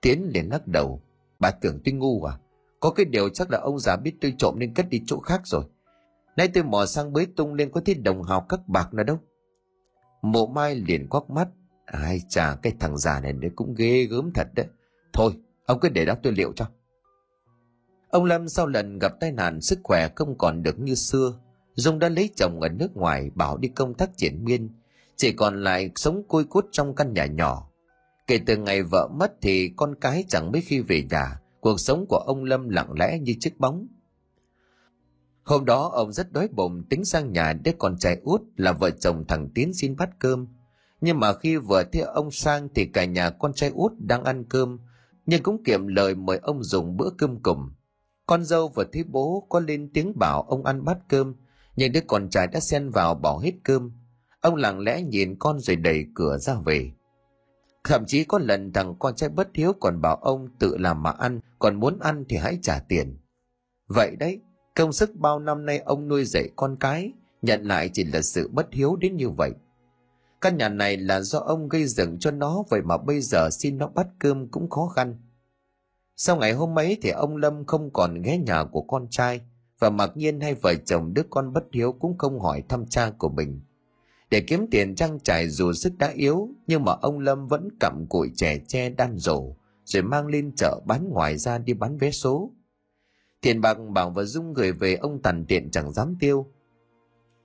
[0.00, 1.02] Tiến liền lắc đầu.
[1.38, 2.38] Bà tưởng tôi ngu à?
[2.80, 5.40] Có cái điều chắc là ông già biết tôi trộm nên cất đi chỗ khác
[5.44, 5.64] rồi.
[6.36, 9.18] Nay tôi mò sang bới tung lên có thấy đồng hào các bạc nào đâu.
[10.22, 11.48] Mộ mai liền quắc mắt.
[11.84, 14.66] Ai chà cái thằng già này nó cũng ghê gớm thật đấy.
[15.12, 15.32] Thôi,
[15.66, 16.66] ông cứ để đó tôi liệu cho.
[18.10, 21.32] Ông Lâm sau lần gặp tai nạn sức khỏe không còn được như xưa.
[21.74, 24.70] Dung đã lấy chồng ở nước ngoài bảo đi công tác triển miên.
[25.16, 27.70] Chỉ còn lại sống côi cút trong căn nhà nhỏ.
[28.26, 31.40] Kể từ ngày vợ mất thì con cái chẳng mấy khi về nhà.
[31.60, 33.86] Cuộc sống của ông Lâm lặng lẽ như chiếc bóng.
[35.48, 38.90] Hôm đó ông rất đói bụng tính sang nhà để con trai út là vợ
[38.90, 40.46] chồng thằng Tiến xin bát cơm.
[41.00, 44.44] Nhưng mà khi vừa thấy ông sang thì cả nhà con trai út đang ăn
[44.44, 44.78] cơm,
[45.26, 47.70] nhưng cũng kiệm lời mời ông dùng bữa cơm cùng.
[48.26, 51.34] Con dâu vừa thấy bố có lên tiếng bảo ông ăn bát cơm,
[51.76, 53.92] nhưng đứa con trai đã xen vào bỏ hết cơm.
[54.40, 56.90] Ông lặng lẽ nhìn con rồi đẩy cửa ra về.
[57.84, 61.10] Thậm chí có lần thằng con trai bất hiếu còn bảo ông tự làm mà
[61.10, 63.18] ăn, còn muốn ăn thì hãy trả tiền.
[63.86, 64.40] Vậy đấy,
[64.78, 67.12] công sức bao năm nay ông nuôi dạy con cái,
[67.42, 69.52] nhận lại chỉ là sự bất hiếu đến như vậy.
[70.40, 73.78] Căn nhà này là do ông gây dựng cho nó vậy mà bây giờ xin
[73.78, 75.16] nó bắt cơm cũng khó khăn.
[76.16, 79.40] Sau ngày hôm ấy thì ông Lâm không còn ghé nhà của con trai
[79.78, 83.10] và mặc nhiên hai vợ chồng đứa con bất hiếu cũng không hỏi thăm cha
[83.18, 83.60] của mình.
[84.30, 88.06] Để kiếm tiền trang trải dù sức đã yếu nhưng mà ông Lâm vẫn cặm
[88.08, 89.52] cụi trẻ che đan rổ
[89.84, 92.50] rồi mang lên chợ bán ngoài ra đi bán vé số.
[93.40, 96.46] Tiền bạc bảo và Dung gửi về ông tàn tiện chẳng dám tiêu.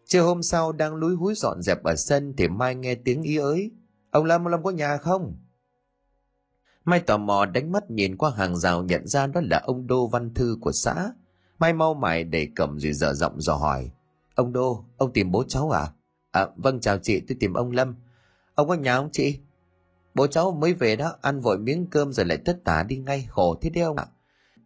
[0.06, 3.38] Chiều hôm sau đang lúi húi dọn dẹp ở sân thì Mai nghe tiếng ý
[3.38, 3.72] ới.
[4.12, 5.36] Ông Lâm, ông Lâm có nhà không?
[6.86, 10.08] Mai tò mò đánh mắt nhìn qua hàng rào nhận ra đó là ông Đô
[10.08, 11.12] Văn Thư của xã.
[11.60, 13.92] Mai mau mải để cầm rồi dở giọng dò hỏi.
[14.36, 15.88] Ông Đô, ông tìm bố cháu à?
[16.32, 17.96] À, vâng chào chị, tôi tìm ông Lâm.
[18.56, 19.40] Ông có nhà không chị?
[20.14, 23.28] Bố cháu mới về đó, ăn vội miếng cơm rồi lại tất tả đi ngay,
[23.30, 24.06] khổ thế đấy ông ạ.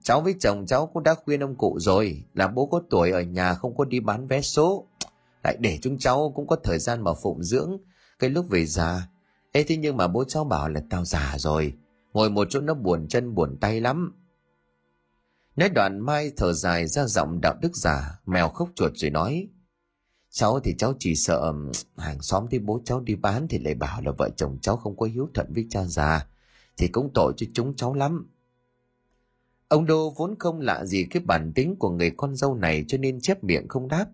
[0.07, 3.21] Cháu với chồng cháu cũng đã khuyên ông cụ rồi, là bố có tuổi ở
[3.21, 4.87] nhà không có đi bán vé số.
[5.43, 7.77] Lại để chúng cháu cũng có thời gian mà phụng dưỡng,
[8.19, 9.07] cái lúc về già.
[9.51, 11.73] Ê thế nhưng mà bố cháu bảo là tao già rồi,
[12.13, 14.13] ngồi một chỗ nó buồn chân buồn tay lắm.
[15.55, 19.47] Nói đoạn Mai thở dài ra giọng đạo đức giả, mèo khóc chuột rồi nói.
[20.29, 21.53] Cháu thì cháu chỉ sợ
[21.97, 24.97] hàng xóm thấy bố cháu đi bán thì lại bảo là vợ chồng cháu không
[24.97, 26.27] có hiếu thuận với cha già.
[26.77, 28.27] Thì cũng tội cho chúng cháu lắm.
[29.67, 32.97] Ông Đô vốn không lạ gì cái bản tính của người con dâu này cho
[32.97, 34.05] nên chép miệng không đáp.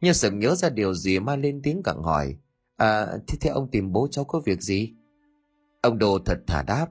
[0.00, 2.36] Nhưng sực nhớ ra điều gì mà lên tiếng gặng hỏi.
[2.76, 4.92] À, thế, thế ông tìm bố cháu có việc gì?
[5.80, 6.86] Ông Đô thật thả đáp.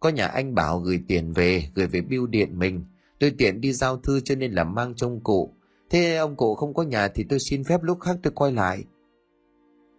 [0.00, 2.84] Có nhà anh bảo gửi tiền về, gửi về bưu điện mình.
[3.18, 5.54] Tôi tiện đi giao thư cho nên là mang trong cụ.
[5.90, 8.84] Thế ông cụ không có nhà thì tôi xin phép lúc khác tôi quay lại.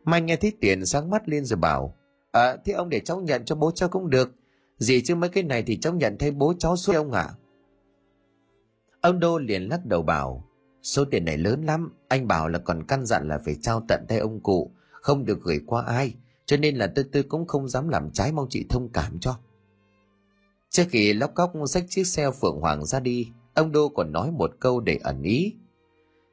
[0.03, 1.95] Mai nghe thấy tiền sáng mắt lên rồi bảo.
[2.31, 4.31] À, thế ông để cháu nhận cho bố cháu cũng được.
[4.77, 7.21] Gì chứ mấy cái này thì cháu nhận thấy bố cháu suốt ông ạ.
[7.21, 7.35] À?
[9.01, 10.43] Ông Đô liền lắc đầu bảo.
[10.81, 14.05] Số tiền này lớn lắm, anh bảo là còn căn dặn là phải trao tận
[14.07, 16.13] tay ông cụ, không được gửi qua ai,
[16.45, 19.39] cho nên là tôi tôi cũng không dám làm trái mong chị thông cảm cho.
[20.69, 24.31] Trước khi lóc cóc xách chiếc xe Phượng Hoàng ra đi, ông Đô còn nói
[24.31, 25.53] một câu để ẩn ý.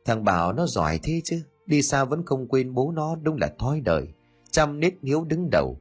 [0.05, 3.53] Thằng Bảo nó giỏi thế chứ, đi xa vẫn không quên bố nó đúng là
[3.59, 4.09] thói đời,
[4.51, 5.80] chăm nết hiếu đứng đầu.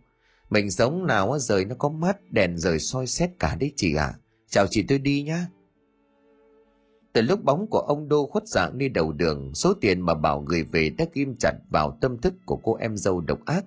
[0.52, 3.96] Mình sống nào á rời nó có mắt, đèn rời soi xét cả đấy chị
[3.96, 4.06] ạ.
[4.06, 4.18] À.
[4.50, 5.48] Chào chị tôi đi nhá.
[7.14, 10.42] Từ lúc bóng của ông Đô khuất dạng đi đầu đường, số tiền mà Bảo
[10.42, 13.66] gửi về đã ghim chặt vào tâm thức của cô em dâu độc ác.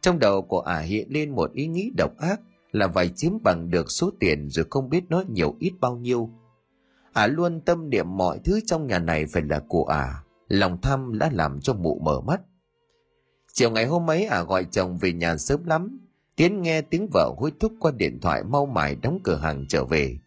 [0.00, 2.40] Trong đầu của ả hiện lên một ý nghĩ độc ác
[2.72, 6.30] là phải chiếm bằng được số tiền rồi không biết nó nhiều ít bao nhiêu.
[7.12, 11.18] ả luôn tâm niệm mọi thứ trong nhà này phải là của ả lòng tham
[11.18, 12.40] đã làm cho mụ mở mắt
[13.52, 16.03] chiều ngày hôm ấy ả gọi chồng về nhà sớm lắm
[16.36, 19.84] tiến nghe tiếng vợ hối thúc qua điện thoại mau mải đóng cửa hàng trở
[19.84, 20.18] về.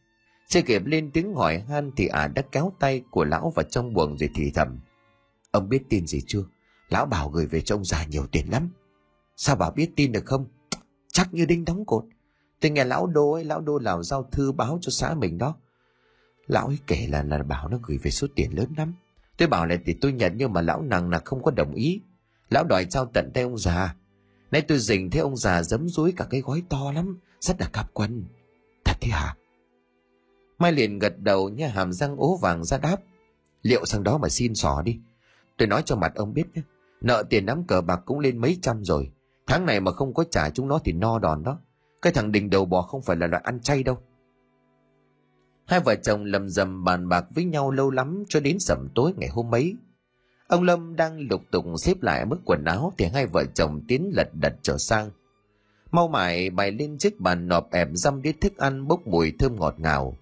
[0.47, 3.93] Chưa kịp lên tiếng hỏi han thì ả đã kéo tay của lão vào trong
[3.93, 4.80] buồng rồi thì thầm,
[5.51, 6.43] ông biết tin gì chưa?
[6.89, 8.70] Lão bảo gửi về cho ông già nhiều tiền lắm.
[9.36, 10.45] Sao bà biết tin được không?
[11.14, 12.03] Chắc như đinh đóng cột.
[12.60, 15.55] Tôi nghe lão đô ấy, lão đô lào giao thư báo cho xã mình đó.
[16.47, 18.93] Lão ấy kể là là bảo nó gửi về số tiền lớn lắm.
[19.38, 22.01] Tôi bảo là thì tôi nhận nhưng mà lão nàng là không có đồng ý.
[22.49, 23.95] Lão đòi trao tận tay ông già
[24.51, 27.69] nay tôi dình thấy ông già giấm dúi cả cái gói to lắm, rất là
[27.73, 28.23] cặp quần
[28.85, 29.35] thật thế hả?
[30.59, 32.97] Mai liền gật đầu như hàm răng ố vàng ra đáp.
[33.61, 34.99] Liệu sang đó mà xin xỏ đi.
[35.57, 36.61] Tôi nói cho mặt ông biết nhé,
[37.01, 39.11] nợ tiền nắm cờ bạc cũng lên mấy trăm rồi.
[39.47, 41.59] Tháng này mà không có trả chúng nó thì no đòn đó.
[42.01, 43.97] Cái thằng đình đầu bò không phải là loại ăn chay đâu.
[45.65, 49.13] Hai vợ chồng lầm rầm bàn bạc với nhau lâu lắm cho đến sẩm tối
[49.17, 49.75] ngày hôm ấy
[50.47, 54.11] ông lâm đang lục tục xếp lại mức quần áo thì hai vợ chồng tiến
[54.13, 55.09] lật đật trở sang.
[55.91, 59.55] Mau mải bày lên chiếc bàn nọp ẹp dăm đĩa thức ăn bốc mùi thơm
[59.59, 60.17] ngọt ngào.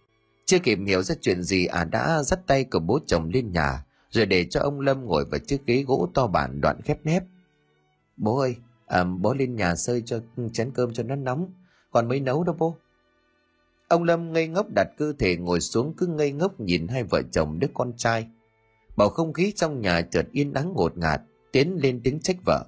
[0.45, 3.86] Chưa kịp hiểu ra chuyện gì à đã dắt tay của bố chồng lên nhà
[4.09, 7.23] rồi để cho ông lâm ngồi vào chiếc ghế gỗ to bản đoạn khép nép.
[8.17, 8.55] Bố ơi
[8.88, 10.19] à, bố lên nhà sơi cho
[10.53, 11.51] chén cơm cho nó nóng
[11.91, 12.76] còn mới nấu đâu bố.
[13.88, 17.21] Ông lâm ngây ngốc đặt cơ thể ngồi xuống cứ ngây ngốc nhìn hai vợ
[17.32, 18.28] chồng đứa con trai
[18.96, 21.22] bầu không khí trong nhà chợt yên ắng ngột ngạt,
[21.52, 22.66] tiến lên tiếng trách vợ.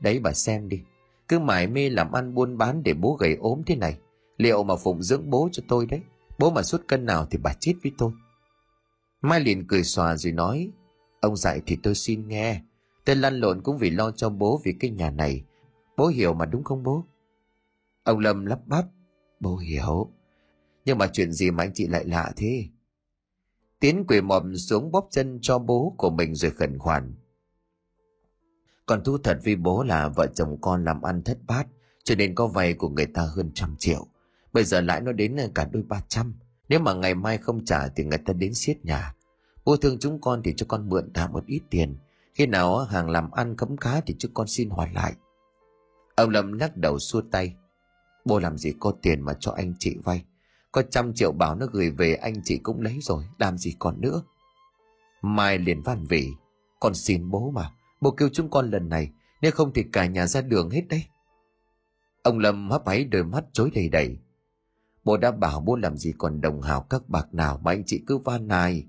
[0.00, 0.80] Đấy bà xem đi,
[1.28, 3.98] cứ mải mê làm ăn buôn bán để bố gầy ốm thế này.
[4.36, 6.00] Liệu mà phụng dưỡng bố cho tôi đấy,
[6.38, 8.12] bố mà suốt cân nào thì bà chết với tôi.
[9.20, 10.70] Mai liền cười xòa rồi nói,
[11.20, 12.62] ông dạy thì tôi xin nghe.
[13.04, 15.44] Tôi lăn lộn cũng vì lo cho bố vì cái nhà này.
[15.96, 17.04] Bố hiểu mà đúng không bố?
[18.02, 18.84] Ông lâm lắp bắp,
[19.40, 20.10] bố hiểu.
[20.84, 22.64] Nhưng mà chuyện gì mà anh chị lại lạ thế?
[23.80, 27.14] Tiến quỳ mọm xuống bóp chân cho bố của mình rồi khẩn khoản.
[28.86, 31.66] Còn thú thật với bố là vợ chồng con làm ăn thất bát,
[32.04, 34.06] cho nên có vay của người ta hơn trăm triệu.
[34.52, 36.34] Bây giờ lãi nó đến cả đôi ba trăm.
[36.68, 39.14] Nếu mà ngày mai không trả thì người ta đến siết nhà.
[39.64, 41.96] Bố thương chúng con thì cho con mượn tạm một ít tiền.
[42.34, 45.14] Khi nào hàng làm ăn khấm khá thì chúng con xin hoàn lại.
[46.14, 47.54] Ông lâm lắc đầu xua tay.
[48.24, 50.24] Bố làm gì có tiền mà cho anh chị vay?
[50.72, 54.00] Có trăm triệu bảo nó gửi về, anh chị cũng lấy rồi, làm gì còn
[54.00, 54.22] nữa.
[55.22, 56.28] Mai liền van vỉ,
[56.80, 59.10] con xin bố mà, bố kêu chúng con lần này,
[59.42, 61.04] nếu không thì cả nhà ra đường hết đấy.
[62.22, 64.18] Ông lâm hấp háy đôi mắt chối đầy đầy.
[65.04, 68.02] Bố đã bảo bố làm gì còn đồng hào các bạc nào mà anh chị
[68.06, 68.86] cứ van nài.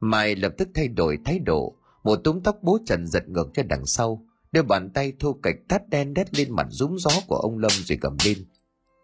[0.00, 3.62] Mai lập tức thay đổi thái độ, một túm tóc bố trần giật ngược ra
[3.62, 7.36] đằng sau, đưa bàn tay thu cạch thắt đen đét lên mặt rúng gió của
[7.36, 8.38] ông lâm rồi cầm lên.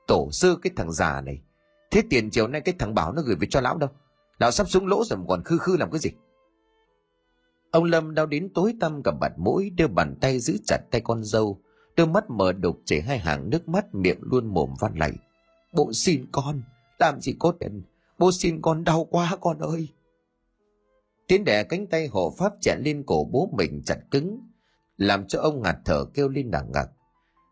[0.06, 1.42] Tổ sư cái thằng già này
[1.91, 3.91] thế tiền chiều nay cái thằng bảo nó gửi về cho lão đâu?
[4.39, 6.11] Lão sắp xuống lỗ rồi mà còn khư khư làm cái gì?
[7.70, 11.01] Ông lâm đau đến tối tăm, cả mặt mũi đưa bàn tay giữ chặt tay
[11.01, 11.61] con dâu.
[11.97, 15.12] Đôi mắt mở đục chảy hai hàng nước mắt, miệng luôn mồm van lạy.
[15.72, 16.62] Bố xin con,
[16.99, 17.82] làm gì có tiền?
[18.18, 19.89] Bố xin con đau quá con ơi.
[21.28, 24.41] Tiến đẻ cánh tay hộ pháp chẹn lên cổ bố mình chặt cứng,
[24.97, 26.91] làm cho ông ngạt thở kêu lên nặng ngặc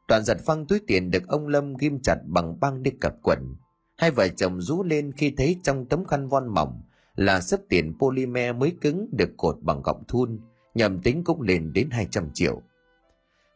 [0.09, 3.57] toàn giật phăng túi tiền được ông Lâm ghim chặt bằng băng đi cặp quần.
[3.97, 6.83] Hai vợ chồng rú lên khi thấy trong tấm khăn von mỏng
[7.17, 10.41] là sấp tiền polymer mới cứng được cột bằng gọng thun,
[10.75, 12.63] nhầm tính cũng lên đến 200 triệu.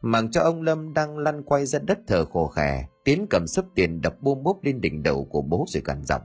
[0.01, 3.65] Màng cho ông Lâm đang lăn quay ra đất thờ khổ khè, tiến cầm sấp
[3.75, 6.21] tiền đập bôm bốp lên đỉnh đầu của bố rồi gằn giọng.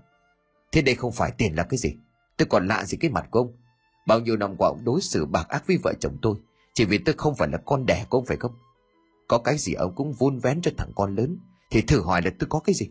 [0.73, 1.95] Thế đây không phải tiền là cái gì?
[2.37, 3.53] Tôi còn lạ gì cái mặt của ông?
[4.07, 6.37] Bao nhiêu năm qua ông đối xử bạc ác với vợ chồng tôi,
[6.75, 8.53] chỉ vì tôi không phải là con đẻ của ông phải không?
[9.29, 11.39] Có cái gì ông cũng vun vén cho thằng con lớn
[11.71, 12.91] Thì thử hỏi là tôi có cái gì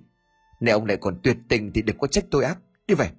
[0.64, 2.60] nếu ông lại còn tuyệt tình thì đừng có trách tôi ác.
[2.88, 3.12] Đi về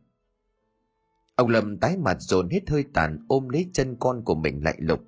[1.34, 4.76] Ông Lâm tái mặt dồn hết hơi tàn ôm lấy chân con của mình lại
[4.78, 5.00] lục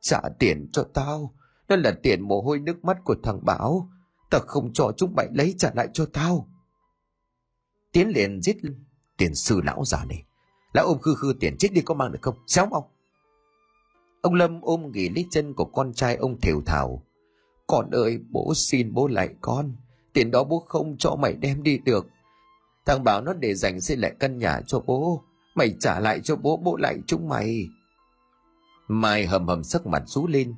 [0.00, 1.34] Trả tiền cho tao.
[1.68, 3.90] Đó là tiền mồ hôi nước mắt của thằng Bảo.
[4.30, 6.48] Tao không cho chúng mày lấy trả lại cho tao.
[7.92, 8.56] Tiến liền giết
[9.16, 10.24] tiền sư lão già này.
[10.74, 12.34] Lão ôm khư khư tiền chết đi có mang được không?
[12.46, 12.90] Xéo mau.
[14.22, 17.02] Ông Lâm ôm nghỉ lấy chân của con trai ông thều thảo
[17.66, 19.72] con ơi, bố xin bố lại con.
[20.12, 22.06] Tiền đó bố không cho mày đem đi được.
[22.86, 25.22] Thằng Bảo nó để dành xây lại căn nhà cho bố.
[25.54, 27.66] Mày trả lại cho bố, bố lại chúng mày.
[28.88, 30.54] Mai hầm hầm sắc mặt rú lên.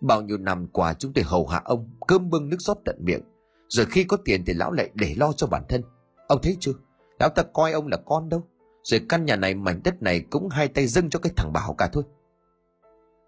[0.00, 3.22] Bao nhiêu năm qua chúng tôi hầu hạ ông, cơm bưng nước rót tận miệng.
[3.68, 5.82] Rồi khi có tiền thì lão lại để lo cho bản thân.
[6.28, 6.72] Ông thấy chưa?
[7.20, 8.44] Lão ta coi ông là con đâu.
[8.82, 11.74] Rồi căn nhà này mảnh đất này cũng hai tay dâng cho cái thằng Bảo
[11.78, 12.04] cả thôi.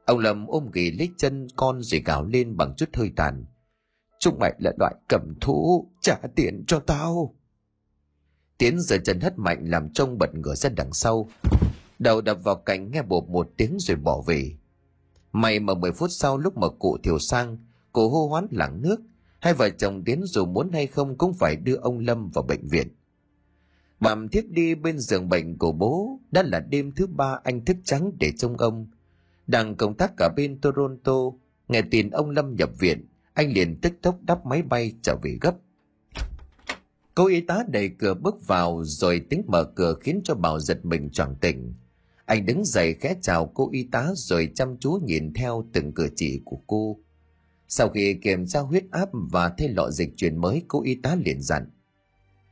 [0.06, 3.44] Ông Lâm ôm ghì lấy chân con rồi gào lên bằng chút hơi tàn.
[4.18, 7.34] Chúng mày là loại cầm thú, trả tiền cho tao.
[8.58, 11.28] Tiến giờ chân hất mạnh làm trông bật ngửa ra đằng sau.
[11.98, 14.52] Đầu đập vào cạnh nghe bột một tiếng rồi bỏ về.
[15.32, 17.58] May mà 10 phút sau lúc mà cụ thiểu sang,
[17.92, 19.00] cụ hô hoán lặng nước,
[19.40, 22.68] hai vợ chồng Tiến dù muốn hay không cũng phải đưa ông Lâm vào bệnh
[22.68, 22.88] viện.
[24.00, 27.76] Bàm thiếp đi bên giường bệnh của bố, đã là đêm thứ ba anh thức
[27.84, 28.86] trắng để trông ông.
[29.46, 31.16] Đang công tác cả bên Toronto,
[31.68, 33.08] nghe tin ông Lâm nhập viện,
[33.38, 35.56] anh liền tức tốc đắp máy bay trở về gấp.
[37.14, 40.84] Cô y tá đẩy cửa bước vào rồi tiếng mở cửa khiến cho Bảo giật
[40.84, 41.74] mình choàng tỉnh.
[42.24, 46.08] Anh đứng dậy khẽ chào cô y tá rồi chăm chú nhìn theo từng cử
[46.16, 46.98] chỉ của cô.
[47.68, 51.16] Sau khi kiểm tra huyết áp và thay lọ dịch chuyển mới, cô y tá
[51.24, 51.70] liền dặn.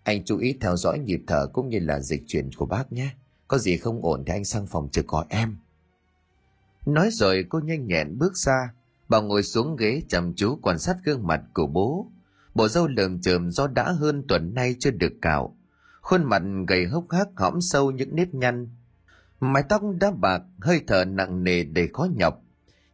[0.03, 3.09] Anh chú ý theo dõi nhịp thở cũng như là dịch chuyển của bác nhé.
[3.49, 5.57] Có gì không ổn thì anh sang phòng trực gọi em.
[6.87, 8.72] Nói rồi cô nhanh nhẹn bước ra.
[9.09, 12.11] Bà ngồi xuống ghế chăm chú quan sát gương mặt của bố.
[12.54, 15.57] Bộ râu lờm chởm do đã hơn tuần nay chưa được cạo.
[16.00, 18.68] Khuôn mặt gầy hốc hác hõm sâu những nếp nhăn.
[19.40, 22.42] Mái tóc đã bạc, hơi thở nặng nề đầy khó nhọc.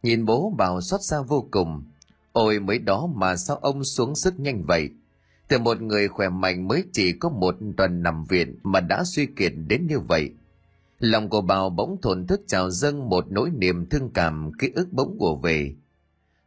[0.03, 1.83] Nhìn bố bảo xót xa vô cùng.
[2.31, 4.89] Ôi mới đó mà sao ông xuống sức nhanh vậy?
[5.47, 9.25] từ một người khỏe mạnh mới chỉ có một tuần nằm viện mà đã suy
[9.25, 10.31] kiệt đến như vậy
[10.99, 14.87] lòng của bào bỗng thổn thức trào dâng một nỗi niềm thương cảm ký ức
[14.91, 15.75] bỗng ùa về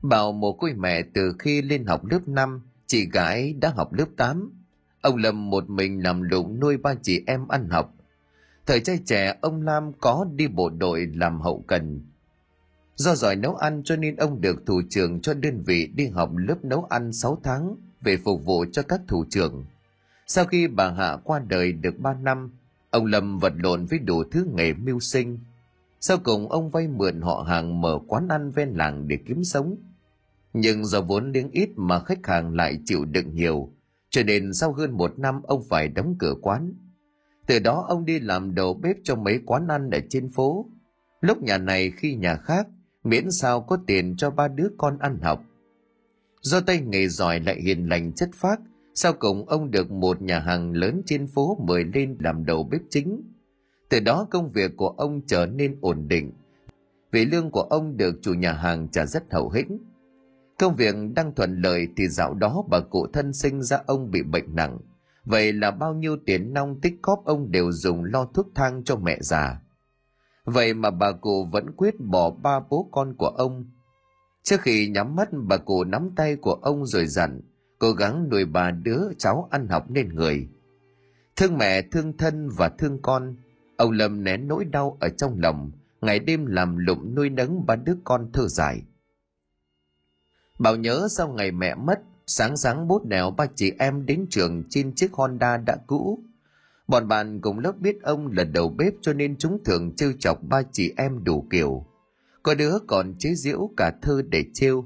[0.09, 4.07] bảo một côi mẹ từ khi lên học lớp 5, chị gái đã học lớp
[4.17, 4.53] 8.
[5.01, 7.95] Ông Lâm một mình làm lụng nuôi ba chị em ăn học.
[8.67, 12.01] Thời trai trẻ, ông Lam có đi bộ đội làm hậu cần.
[12.97, 16.31] Do giỏi nấu ăn cho nên ông được thủ trưởng cho đơn vị đi học
[16.37, 19.65] lớp nấu ăn 6 tháng về phục vụ cho các thủ trưởng.
[20.27, 22.51] Sau khi bà Hạ qua đời được 3 năm,
[22.91, 25.39] ông Lâm vật lộn với đủ thứ nghề mưu sinh.
[26.01, 29.77] Sau cùng ông vay mượn họ hàng mở quán ăn ven làng để kiếm sống.
[30.57, 33.73] Nhưng do vốn liếng ít mà khách hàng lại chịu đựng nhiều,
[34.11, 36.75] cho nên sau hơn một năm ông phải đóng cửa quán.
[37.47, 40.67] Từ đó ông đi làm đầu bếp cho mấy quán ăn ở trên phố.
[41.21, 42.69] Lúc nhà này khi nhà khác,
[43.05, 45.45] miễn sao có tiền cho ba đứa con ăn học–
[46.47, 48.61] Do tay nghề giỏi lại hiền lành chất phác,
[48.95, 52.81] sau cùng ông được một nhà hàng lớn trên phố mời lên làm đầu bếp
[52.91, 53.23] chính.
[53.89, 56.33] Từ đó công việc của ông trở nên ổn định.
[57.13, 59.79] Vì lương của ông được chủ nhà hàng trả rất hậu hĩnh.
[60.59, 64.23] Công việc đang thuận lợi thì dạo đó bà cụ thân sinh ra ông bị
[64.23, 64.79] bệnh nặng.
[65.25, 68.97] Vậy là bao nhiêu tiền nong tích cóp ông đều dùng lo thuốc thang cho
[68.97, 69.61] mẹ già.
[70.45, 73.65] Vậy mà bà cụ vẫn quyết bỏ ba bố con của ông
[74.47, 77.41] Trước khi nhắm mắt bà cụ nắm tay của ông rồi dặn,
[77.79, 80.49] cố gắng nuôi bà đứa cháu ăn học nên người.
[81.37, 83.37] Thương mẹ, thương thân và thương con,
[83.77, 87.77] ông Lâm nén nỗi đau ở trong lòng, ngày đêm làm lụng nuôi nấng ba
[87.77, 88.83] đứa con thơ dài.
[90.59, 94.65] Bảo nhớ sau ngày mẹ mất, sáng sáng bút đèo ba chị em đến trường
[94.71, 96.21] trên chiếc Honda đã cũ.
[96.89, 100.43] Bọn bạn cùng lớp biết ông là đầu bếp cho nên chúng thường trêu chọc
[100.43, 101.87] ba chị em đủ kiểu.
[102.43, 104.85] Có đứa còn chế giễu cả thơ để trêu.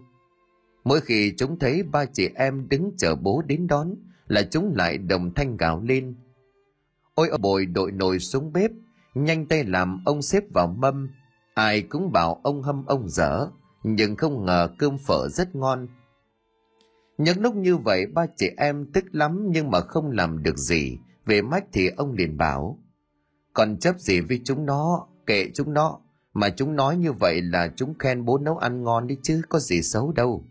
[0.85, 3.95] Mỗi khi chúng thấy ba chị em đứng chờ bố đến đón
[4.29, 6.14] là chúng lại đồng thanh gào lên.
[7.14, 8.71] Ôi ông bồi đội nồi xuống bếp
[9.14, 11.09] nhanh tay làm ông xếp vào mâm.
[11.55, 13.49] Ai cũng bảo ông hâm ông dở
[13.83, 15.89] nhưng không ngờ cơm phở rất ngon
[17.18, 20.99] những lúc như vậy ba chị em tức lắm nhưng mà không làm được gì
[21.26, 22.78] về mách thì ông liền bảo
[23.53, 26.01] còn chấp gì với chúng nó kệ chúng nó
[26.35, 29.59] mà chúng nói như vậy là chúng khen bố nấu ăn ngon đi chứ có
[29.59, 30.45] gì xấu đâu.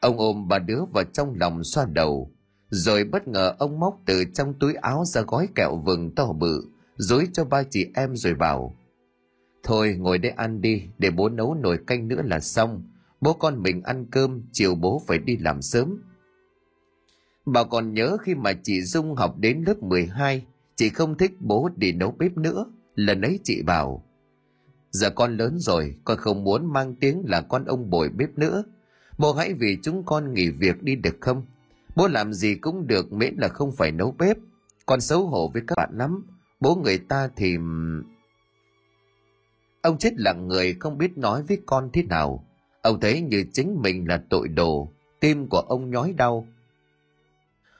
[0.00, 2.30] Ông ôm bà đứa vào trong lòng xoa đầu,
[2.70, 6.60] rồi bất ngờ ông móc từ trong túi áo ra gói kẹo vừng to bự,
[6.96, 8.76] dối cho ba chị em rồi bảo.
[9.66, 12.82] Thôi ngồi đây ăn đi, để bố nấu nồi canh nữa là xong.
[13.20, 16.02] Bố con mình ăn cơm, chiều bố phải đi làm sớm.
[17.46, 20.46] Bà còn nhớ khi mà chị Dung học đến lớp 12,
[20.76, 22.66] chị không thích bố đi nấu bếp nữa.
[22.94, 24.04] Lần ấy chị bảo,
[24.90, 28.64] Giờ con lớn rồi, con không muốn mang tiếng là con ông bồi bếp nữa.
[29.18, 31.42] Bố hãy vì chúng con nghỉ việc đi được không?
[31.96, 34.36] Bố làm gì cũng được miễn là không phải nấu bếp.
[34.86, 36.26] Con xấu hổ với các bạn lắm.
[36.60, 37.56] Bố người ta thì...
[39.86, 42.44] Ông chết lặng người không biết nói với con thế nào.
[42.82, 44.92] Ông thấy như chính mình là tội đồ.
[45.20, 46.46] Tim của ông nhói đau.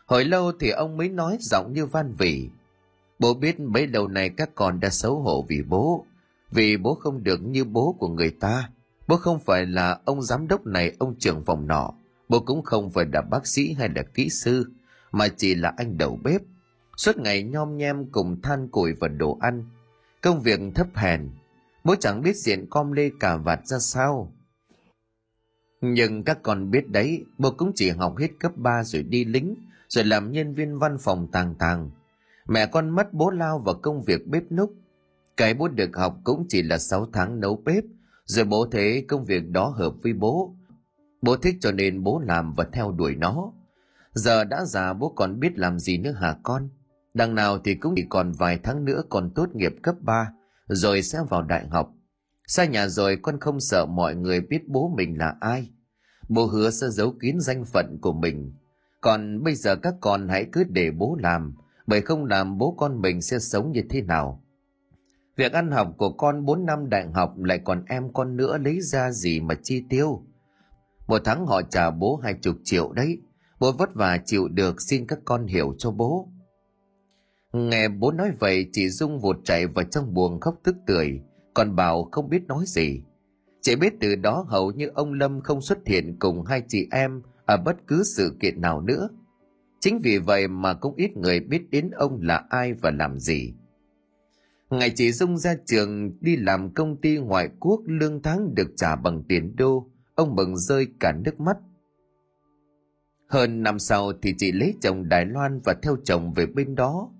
[0.06, 2.48] Hồi lâu thì ông mới nói giọng như van vỉ.
[3.18, 6.06] Bố biết mấy lâu này các con đã xấu hổ vì bố
[6.50, 8.70] vì bố không được như bố của người ta
[9.08, 11.92] bố không phải là ông giám đốc này, ông trưởng phòng nọ
[12.28, 14.70] bố cũng không phải là bác sĩ hay là kỹ sư,
[15.12, 16.40] mà chỉ là anh đầu bếp
[16.96, 19.64] suốt ngày nhom nhem cùng than củi và đồ ăn
[20.22, 21.30] công việc thấp hèn
[21.86, 24.32] bố chẳng biết diện com lê cà vạt ra sao
[25.80, 29.54] nhưng các con biết đấy bố cũng chỉ học hết cấp 3 rồi đi lính
[29.88, 31.90] rồi làm nhân viên văn phòng tàng tàng
[32.48, 34.72] Mẹ con mất bố lao vào công việc bếp núc.
[35.36, 37.84] Cái bố được học cũng chỉ là 6 tháng nấu bếp,
[38.24, 40.54] rồi bố thấy công việc đó hợp với bố.
[41.22, 43.52] Bố thích cho nên bố làm và theo đuổi nó.
[44.12, 46.68] Giờ đã già bố còn biết làm gì nữa hả con?
[47.14, 50.32] Đằng nào thì cũng chỉ còn vài tháng nữa còn tốt nghiệp cấp 3,
[50.68, 51.92] rồi sẽ vào đại học.
[52.46, 55.70] Xa nhà rồi con không sợ mọi người biết bố mình là ai.
[56.28, 58.52] Bố hứa sẽ giấu kín danh phận của mình.
[59.00, 61.54] Còn bây giờ các con hãy cứ để bố làm,
[61.86, 64.42] bởi không làm bố con mình sẽ sống như thế nào.
[65.36, 68.80] Việc ăn học của con 4 năm đại học lại còn em con nữa lấy
[68.80, 70.22] ra gì mà chi tiêu.
[71.06, 73.18] Một tháng họ trả bố hai chục triệu đấy.
[73.60, 76.28] Bố vất vả chịu được xin các con hiểu cho bố.
[77.56, 81.20] Nghe bố nói vậy chị Dung vụt chạy vào trong buồng khóc tức tưởi,
[81.54, 83.02] còn Bảo không biết nói gì.
[83.60, 87.22] Chỉ biết từ đó hầu như ông Lâm không xuất hiện cùng hai chị em
[87.46, 89.08] ở bất cứ sự kiện nào nữa.
[89.80, 93.54] Chính vì vậy mà cũng ít người biết đến ông là ai và làm gì.
[94.70, 98.96] Ngày chị Dung ra trường đi làm công ty ngoại quốc lương tháng được trả
[98.96, 101.56] bằng tiền đô, ông mừng rơi cả nước mắt.
[103.28, 107.10] Hơn năm sau thì chị lấy chồng Đài Loan và theo chồng về bên đó.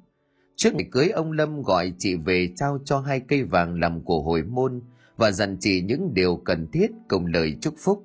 [0.56, 4.22] Trước ngày cưới, ông Lâm gọi chị về trao cho hai cây vàng làm của
[4.22, 4.80] hồi môn
[5.16, 8.04] và dặn chị những điều cần thiết cùng lời chúc phúc.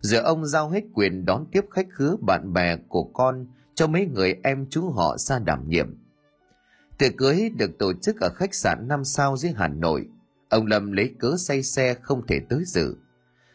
[0.00, 4.06] Giờ ông giao hết quyền đón tiếp khách khứa bạn bè của con cho mấy
[4.06, 5.94] người em chú họ xa đảm nhiệm.
[6.98, 10.08] Tiệc cưới được tổ chức ở khách sạn năm sao dưới Hà Nội.
[10.48, 12.96] Ông Lâm lấy cớ say xe không thể tới dự.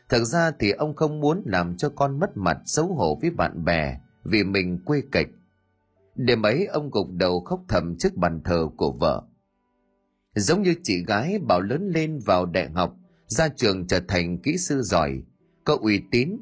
[0.09, 3.65] Thật ra thì ông không muốn làm cho con mất mặt xấu hổ với bạn
[3.65, 5.27] bè vì mình quê kịch.
[6.25, 9.23] Đêm ấy ông gục đầu khóc thầm trước bàn thờ của vợ.
[10.35, 12.95] Giống như chị gái bảo lớn lên vào đại học,
[13.27, 15.23] ra trường trở thành kỹ sư giỏi,
[15.63, 16.37] có uy tín.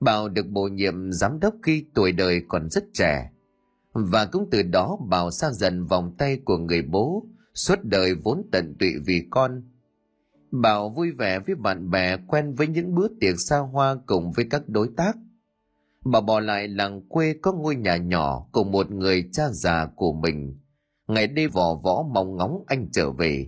[0.00, 3.30] Bảo được bổ nhiệm giám đốc khi tuổi đời còn rất trẻ.
[3.92, 8.42] Và cũng từ đó Bảo xa dần vòng tay của người bố, suốt đời vốn
[8.52, 9.62] tận tụy vì con.
[10.50, 14.46] Bảo vui vẻ với bạn bè quen với những bữa tiệc xa hoa cùng với
[14.50, 15.16] các đối tác.
[16.04, 20.12] Bảo bỏ lại làng quê có ngôi nhà nhỏ cùng một người cha già của
[20.12, 20.58] mình.
[21.08, 23.46] Ngày đêm vò võ mong ngóng anh trở về.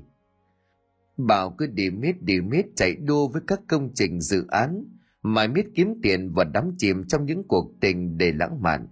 [1.17, 4.85] Bảo cứ đi miết đi miết chạy đua với các công trình dự án,
[5.23, 8.89] mãi miết kiếm tiền và đắm chìm trong những cuộc tình để lãng mạn.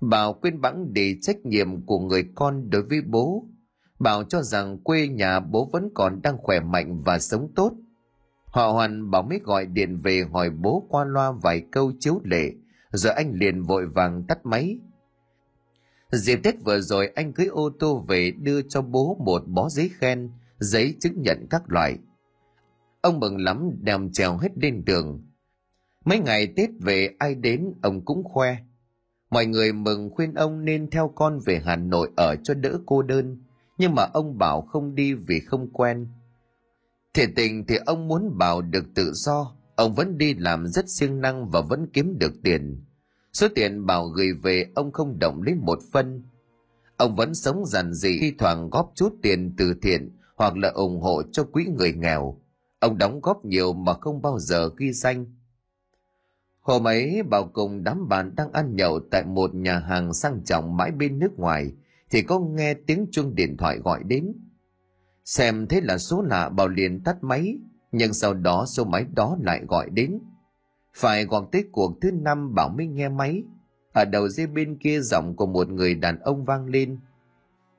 [0.00, 3.46] Bảo quên bẵng để trách nhiệm của người con đối với bố.
[3.98, 7.72] Bảo cho rằng quê nhà bố vẫn còn đang khỏe mạnh và sống tốt.
[8.46, 12.52] Họ hoàn bảo mới gọi điện về hỏi bố qua loa vài câu chiếu lệ,
[12.96, 14.78] rồi anh liền vội vàng tắt máy.
[16.12, 19.90] Dịp Tết vừa rồi anh cưới ô tô về đưa cho bố một bó giấy
[19.98, 21.98] khen, giấy chứng nhận các loại.
[23.00, 25.22] Ông mừng lắm đem trèo hết lên tường.
[26.04, 28.56] Mấy ngày Tết về ai đến ông cũng khoe.
[29.30, 33.02] Mọi người mừng khuyên ông nên theo con về Hà Nội ở cho đỡ cô
[33.02, 33.42] đơn,
[33.78, 36.08] nhưng mà ông bảo không đi vì không quen.
[37.14, 41.20] Thiệt tình thì ông muốn bảo được tự do, ông vẫn đi làm rất siêng
[41.20, 42.84] năng và vẫn kiếm được tiền.
[43.32, 46.22] Số tiền bảo gửi về ông không động đến một phân.
[46.96, 51.00] Ông vẫn sống giản dị thi thoảng góp chút tiền từ thiện hoặc là ủng
[51.00, 52.40] hộ cho quỹ người nghèo.
[52.78, 55.26] Ông đóng góp nhiều mà không bao giờ ghi danh.
[56.60, 60.76] Hôm ấy bảo cùng đám bạn đang ăn nhậu tại một nhà hàng sang trọng
[60.76, 61.72] mãi bên nước ngoài
[62.10, 64.32] thì có nghe tiếng chuông điện thoại gọi đến.
[65.24, 67.58] Xem thế là số lạ bảo liền tắt máy,
[67.96, 70.18] nhưng sau đó số máy đó lại gọi đến.
[70.94, 73.42] Phải gọi tới cuộc thứ năm bảo mới nghe máy.
[73.92, 76.98] Ở đầu dây bên kia giọng của một người đàn ông vang lên.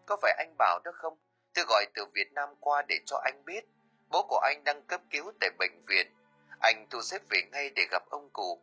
[0.05, 1.13] Có phải anh Bảo đó không?
[1.55, 3.69] Tôi gọi từ Việt Nam qua để cho anh biết.
[4.11, 6.07] Bố của anh đang cấp cứu tại bệnh viện.
[6.59, 8.59] Anh thu xếp về ngay để gặp ông cụ.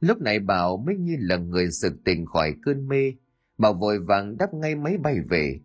[0.00, 3.12] Lúc này Bảo mới như là người sực tỉnh khỏi cơn mê.
[3.58, 5.60] Bảo vội vàng đắp ngay máy bay về.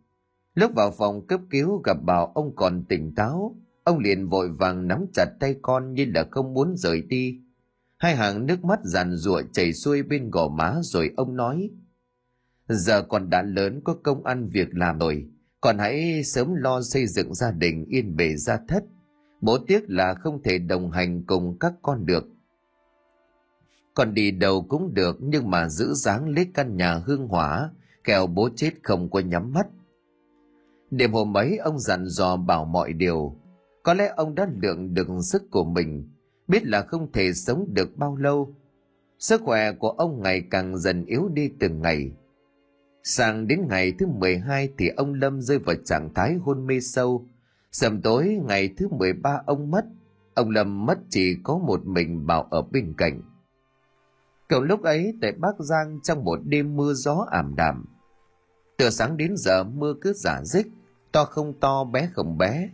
[0.53, 3.55] Lúc vào phòng cấp cứu gặp Bảo ông còn tỉnh táo.
[3.83, 7.39] Ông liền vội vàng nắm chặt tay con như là không muốn rời đi.
[7.97, 11.69] Hai hàng nước mắt giàn ruộng chảy xuôi bên gò má rồi ông nói.
[12.67, 15.25] Giờ con đã lớn có công ăn việc làm rồi.
[15.61, 18.83] Còn hãy sớm lo xây dựng gia đình yên bề gia thất.
[19.41, 22.27] Bố tiếc là không thể đồng hành cùng các con được
[23.93, 27.69] còn đi đâu cũng được nhưng mà giữ dáng lấy căn nhà hương hỏa,
[28.03, 29.67] kẻo bố chết không có nhắm mắt.
[30.91, 33.35] Đêm hôm ấy ông dặn dò bảo mọi điều.
[33.83, 36.09] Có lẽ ông đã lượng được sức của mình,
[36.47, 38.55] biết là không thể sống được bao lâu.
[39.19, 42.11] Sức khỏe của ông ngày càng dần yếu đi từng ngày.
[43.03, 47.25] Sang đến ngày thứ 12 thì ông Lâm rơi vào trạng thái hôn mê sâu.
[47.71, 49.85] Sầm tối ngày thứ 13 ông mất.
[50.33, 53.21] Ông Lâm mất chỉ có một mình Bảo ở bên cạnh.
[54.47, 57.85] Cậu lúc ấy tại Bắc Giang trong một đêm mưa gió ảm đạm.
[58.77, 60.67] từ sáng đến giờ mưa cứ giả dích
[61.11, 62.69] to không to bé không bé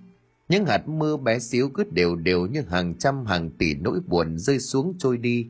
[0.49, 4.37] những hạt mưa bé xíu cứ đều đều như hàng trăm hàng tỷ nỗi buồn
[4.37, 5.47] rơi xuống trôi đi.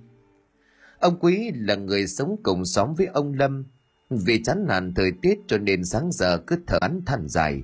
[1.00, 3.66] Ông quý là người sống cùng xóm với ông lâm.
[4.10, 7.64] Vì chán nản thời tiết cho nên sáng giờ cứ thở án than dài.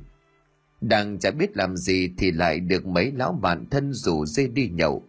[0.81, 4.69] Đang chả biết làm gì thì lại được mấy lão bạn thân rủ dê đi
[4.69, 5.03] nhậu.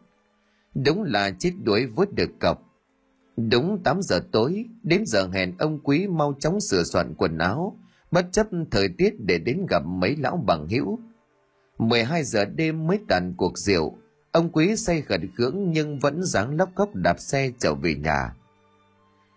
[0.75, 2.75] Đúng là chết đuối vớt được cọc.
[3.37, 7.79] Đúng 8 giờ tối, đến giờ hẹn ông quý mau chóng sửa soạn quần áo,
[8.11, 10.99] bất chấp thời tiết để đến gặp mấy lão bằng hữu.
[11.79, 13.99] 12 giờ đêm mới tàn cuộc rượu.
[14.33, 18.35] Ông quý say khẩn khưỡng nhưng vẫn dáng lóc cóc đạp xe trở về nhà.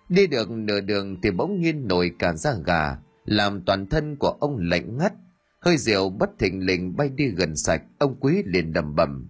[0.10, 4.38] Đi được nửa đường thì bỗng nhiên nổi cả da gà, làm toàn thân của
[4.40, 5.14] ông lạnh ngắt.
[5.60, 9.30] Hơi rượu bất thình lình bay đi gần sạch, ông quý liền đầm bầm.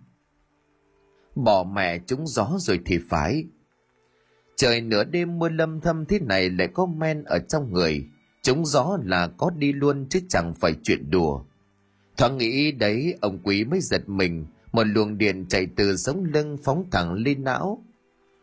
[1.36, 3.46] Bỏ mẹ chúng gió rồi thì phải.
[4.56, 8.08] Trời nửa đêm mưa lâm thâm thế này lại có men ở trong người.
[8.42, 11.44] Chúng gió là có đi luôn chứ chẳng phải chuyện đùa
[12.18, 14.46] thoáng nghĩ đấy, ông quý mới giật mình.
[14.72, 17.84] Một luồng điện chạy từ sống lưng phóng thẳng lên não.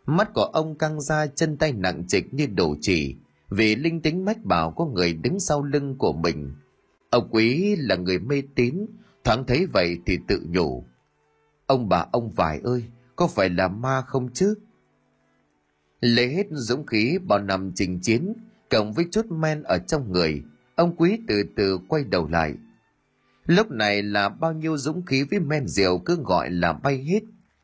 [0.07, 3.17] Mắt của ông căng ra, chân tay nặng trịch như đổ chỉ.
[3.51, 6.55] Vì linh tính mách bảo có người đứng sau lưng của mình.
[7.11, 8.87] Ông quý là người mê tín,
[9.25, 10.85] thoáng thấy vậy thì tự nhủ.
[11.67, 12.85] Ông bà ông vải ơi,
[13.17, 14.55] có phải là ma không chứ?
[16.01, 18.33] Lấy hết dũng khí, bao năm trình chiến,
[18.71, 20.43] cộng với chút men ở trong người,
[20.75, 22.55] ông quý từ từ quay đầu lại
[23.47, 27.21] lúc này là bao nhiêu dũng khí với men rượu cứ gọi là bay hết.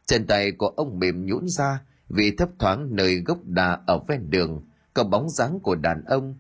[0.07, 4.31] Chân tay của ông mềm nhũn ra vì thấp thoáng nơi gốc đà ở ven
[4.31, 4.65] đường,
[4.95, 6.35] có bóng dáng của đàn ông.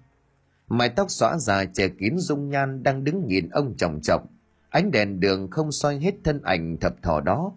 [0.68, 4.26] Mái tóc xõa dài che kín dung nhan đang đứng nhìn ông trọng trọng
[4.70, 7.52] ánh đèn đường không soi hết thân ảnh thập thò đó.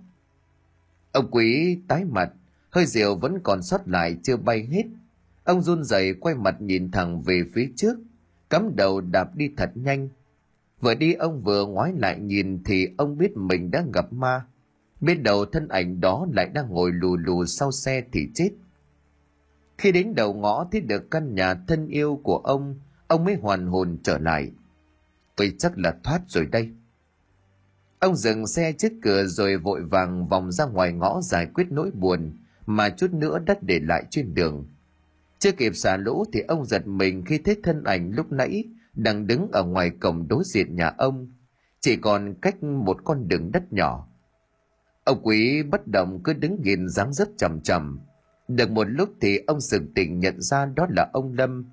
[1.11, 2.29] Ông quý tái mặt,
[2.69, 4.83] hơi rượu vẫn còn sót lại chưa bay hết.
[5.43, 7.97] Ông run rẩy quay mặt nhìn thẳng về phía trước,
[8.49, 10.09] cắm đầu đạp đi thật nhanh
[10.83, 14.45] vừa đi, ông vừa ngoái lại nhìn thì ông biết mình đã gặp ma.
[15.01, 18.49] Bên đầu thân ảnh đó lại đang ngồi lù lù sau xe thì chết.
[19.77, 23.67] Khi đến đầu ngõ thấy được căn nhà thân yêu của ông ông mới hoàn
[23.67, 24.51] hồn trở lại.
[25.35, 26.69] Tôi chắc là thoát rồi đây.
[27.99, 31.91] Ông dừng xe trước cửa rồi vội vàng vòng ra ngoài ngõ giải quyết nỗi
[31.91, 34.65] buồn mà chút nữa đất để lại trên đường.
[35.39, 39.27] Chưa kịp xả lũ thì ông giật mình khi thấy thân ảnh lúc nãy đang
[39.27, 41.31] đứng ở ngoài cổng đối diện nhà ông,
[41.79, 44.07] chỉ còn cách một con đường đất nhỏ.
[45.03, 47.99] Ông quý bất động cứ đứng nhìn dáng dấp chầm chầm
[48.47, 51.65] được một lúc thì ông sực tỉnh nhận ra đó là ông lâm.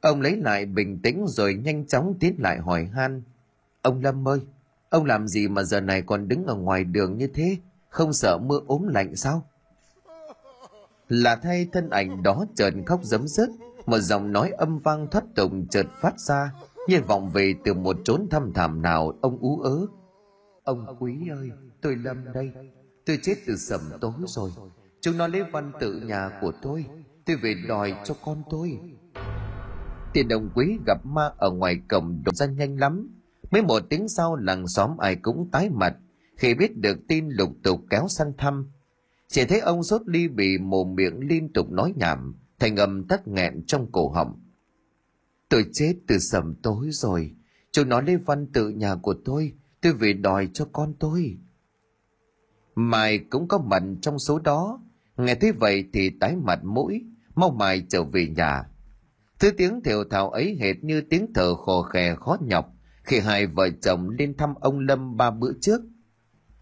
[0.00, 3.22] Ông lấy lại bình tĩnh rồi nhanh chóng tiến lại hỏi han.
[3.82, 4.40] Ông lâm ơi,
[4.90, 7.56] ông làm gì mà giờ này còn đứng ở ngoài đường như thế?
[7.88, 9.46] Không sợ mưa ốm lạnh sao?
[11.08, 13.50] Là thay thân ảnh đó trợn khóc giấm dứt
[13.86, 16.52] một giọng nói âm vang thoát tục chợt phát ra,
[16.88, 19.86] như vọng về từ một chốn thăm thảm nào, ông ú ớ.
[20.64, 22.52] Ông quý ơi, tôi lâm đây,
[23.06, 24.50] tôi chết từ sầm tối rồi.
[25.00, 26.86] Chúng nó lấy văn tự nhà của tôi
[27.26, 28.78] tôi về đòi cho con tôi.
[30.12, 33.08] Tiền đồng quý gặp ma ở ngoài cổng đổ ra nhanh lắm.
[33.50, 35.96] Mấy một tiếng sau, làng xóm ai cũng tái mặt,
[36.36, 38.70] khi biết được tin lục tục kéo sang thăm.
[39.28, 43.28] Chỉ thấy ông sốt ly bị mồm miệng liên tục nói nhảm thành âm tắc
[43.28, 44.40] nghẹn trong cổ họng.
[45.48, 47.34] Tôi chết từ sầm tối rồi.
[47.72, 49.52] Chúng nó lấy văn tự nhà của tôi.
[49.80, 51.38] Tôi về đòi cho con tôi.
[52.74, 54.82] Mai cũng có mặt trong số đó.
[55.16, 57.04] Nghe thấy vậy thì tái mặt mũi,
[57.34, 58.64] mau mài trở về nhà.
[59.38, 62.72] Thứ tiếng thều thào ấy hệt như tiếng thở khò khè khó nhọc,
[63.04, 65.80] khi hai vợ chồng lên thăm ông lâm ba bữa trước.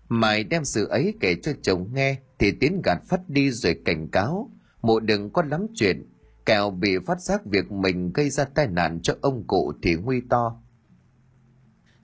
[0.08, 4.08] Mai đem sự ấy kể cho chồng nghe thì tiến gạt phát đi rồi cảnh
[4.08, 4.50] cáo
[4.82, 6.06] mụ đừng có lắm chuyện.
[6.46, 10.20] Kẻo bị phát giác việc mình gây ra tai nạn cho ông cụ thì nguy
[10.30, 10.56] to.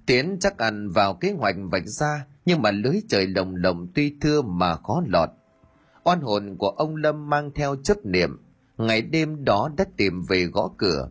[0.07, 4.16] Tiến chắc ăn vào kế hoạch vạch ra, nhưng mà lưới trời lồng lồng tuy
[4.20, 5.31] thưa mà khó lọt.
[6.05, 8.41] Oan hồn của ông lâm mang theo chấp niệm.
[8.79, 11.11] Ngày đêm đó đã tìm về gõ cửa.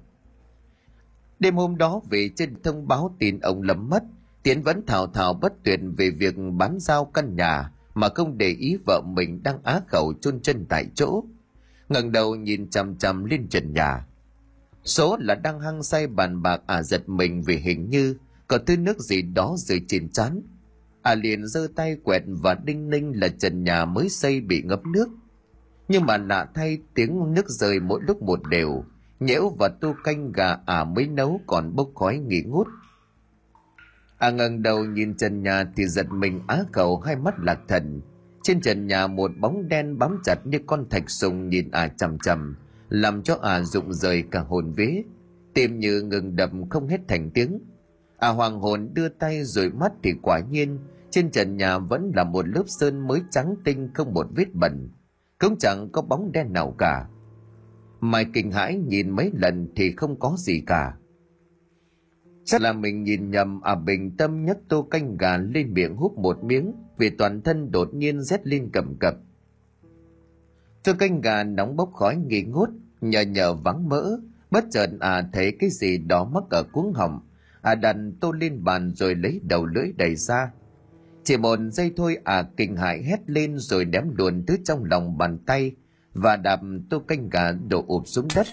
[1.39, 4.03] Đêm hôm đó về trên thông báo tin ông lâm mất,
[4.43, 8.47] tiến vẫn thảo thảo bất tuyệt về việc bán giao căn nhà mà không để
[8.47, 11.23] ý vợ mình đang á khẩu chôn chân tại chỗ
[11.89, 14.05] ngẩng đầu nhìn chằm chằm lên trần nhà.
[14.83, 18.15] Số là đang hăng say bàn bạc à giật mình vì hình như
[18.47, 20.41] có thứ nước gì đó rơi trên chán
[21.05, 24.85] à liền giơ tay quẹt và đinh ninh là trần nhà mới xây bị ngập
[24.85, 25.09] nước.
[25.87, 28.83] Nhưng mà lạ thay tiếng nước rơi mỗi lúc một đều
[29.19, 32.67] nhễu và tu canh gà à mới nấu còn bốc khói nghỉ ngút.
[34.17, 38.01] À ngẩng đầu nhìn trần nhà thì giật mình á cầu hai mắt lạc thần
[38.45, 42.19] trên trần nhà một bóng đen bám chặt như con thạch sùng nhìn à chằm
[42.19, 42.55] chằm,
[42.89, 45.03] làm cho à rụng rời cả hồn vế
[45.53, 47.59] tim như ngừng đập không hết thành tiếng.
[48.17, 50.79] À hoàng hồn đưa tay rồi mắt thì quả nhiên,
[51.09, 54.89] trên trần nhà vẫn là một lớp sơn mới trắng tinh không một vết bẩn.
[55.39, 57.07] Cũng chẳng có bóng đen nào cả.
[57.99, 60.97] Mai kinh hãi nhìn mấy lần thì không có gì cả.
[62.43, 66.17] Chắc là mình nhìn nhầm à bình tâm nhấc tô canh gà lên miệng hút
[66.17, 69.15] một miếng vì toàn thân đột nhiên rét lên cầm cập.
[70.83, 72.69] Thưa canh gà, nóng bốc khói nghi ngút,
[73.01, 74.17] nhờ nhờ vắng mỡ,
[74.51, 77.19] bất chợt à thấy cái gì đó mắc ở cuống họng.
[77.61, 80.51] À đặt tô lên bàn rồi lấy đầu lưỡi đầy ra.
[81.23, 85.17] Chỉ một giây thôi à kinh hãi hét lên rồi ném luồn thứ trong lòng
[85.17, 85.71] bàn tay
[86.13, 88.47] và đạp tô canh gà đổ ụp xuống đất.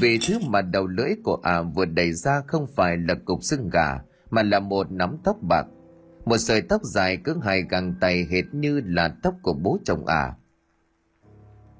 [0.00, 3.70] Vì thứ mà đầu lưỡi của à vừa đẩy ra không phải là cục xương
[3.72, 3.98] gà,
[4.30, 5.66] mà là một nắm tóc bạc
[6.30, 10.06] một sợi tóc dài cứng hai găng tay hệt như là tóc của bố chồng
[10.06, 10.34] à.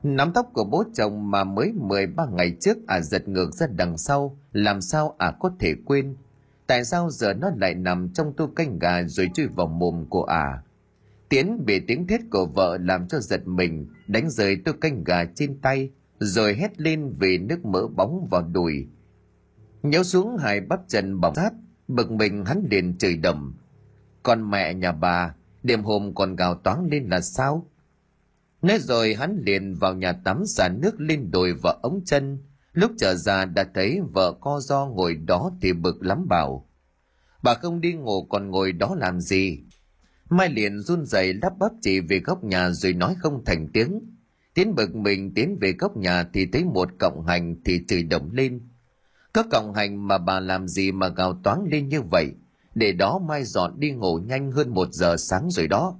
[0.03, 3.99] Nắm tóc của bố chồng mà mới 13 ngày trước à giật ngược ra đằng
[3.99, 6.17] sau làm sao à có thể quên.
[6.67, 10.25] Tại sao giờ nó lại nằm trong tô canh gà rồi chui vào mồm của
[10.25, 10.63] à?
[11.29, 15.25] Tiến bị tiếng thét của vợ làm cho giật mình đánh rơi tô canh gà
[15.25, 18.87] trên tay rồi hét lên vì nước mỡ bóng vào đùi.
[19.83, 21.53] Nhớ xuống hai bắp chân bỏng sát,
[21.89, 23.60] bực mình hắn liền chửi đầm
[24.23, 27.67] còn mẹ nhà bà, đêm hôm còn gào toáng lên là sao?
[28.63, 32.39] Nói rồi hắn liền vào nhà tắm xả nước lên đùi vợ ống chân.
[32.73, 36.71] Lúc trở ra đã thấy vợ co do ngồi đó thì bực lắm bảo,
[37.43, 39.59] bà không đi ngủ còn ngồi đó làm gì?
[40.31, 44.01] Mai liền run rẩy lắp bắp chỉ về góc nhà rồi nói không thành tiếng.
[44.55, 48.31] Tiến bực mình tiến về góc nhà thì thấy một cộng hành thì chửi động
[48.33, 48.61] lên.
[49.35, 52.33] Các cộng hành mà bà làm gì mà gào toáng lên như vậy?
[52.75, 55.97] Để đó mai dọn đi ngủ nhanh hơn một giờ sáng rồi đó.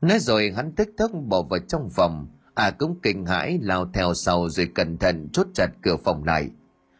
[0.00, 2.26] Nói rồi hắn tức tốc bỏ vào trong phòng.
[2.54, 6.50] À cũng kinh hãi, lao theo sau rồi cẩn thận chốt chặt cửa phòng lại.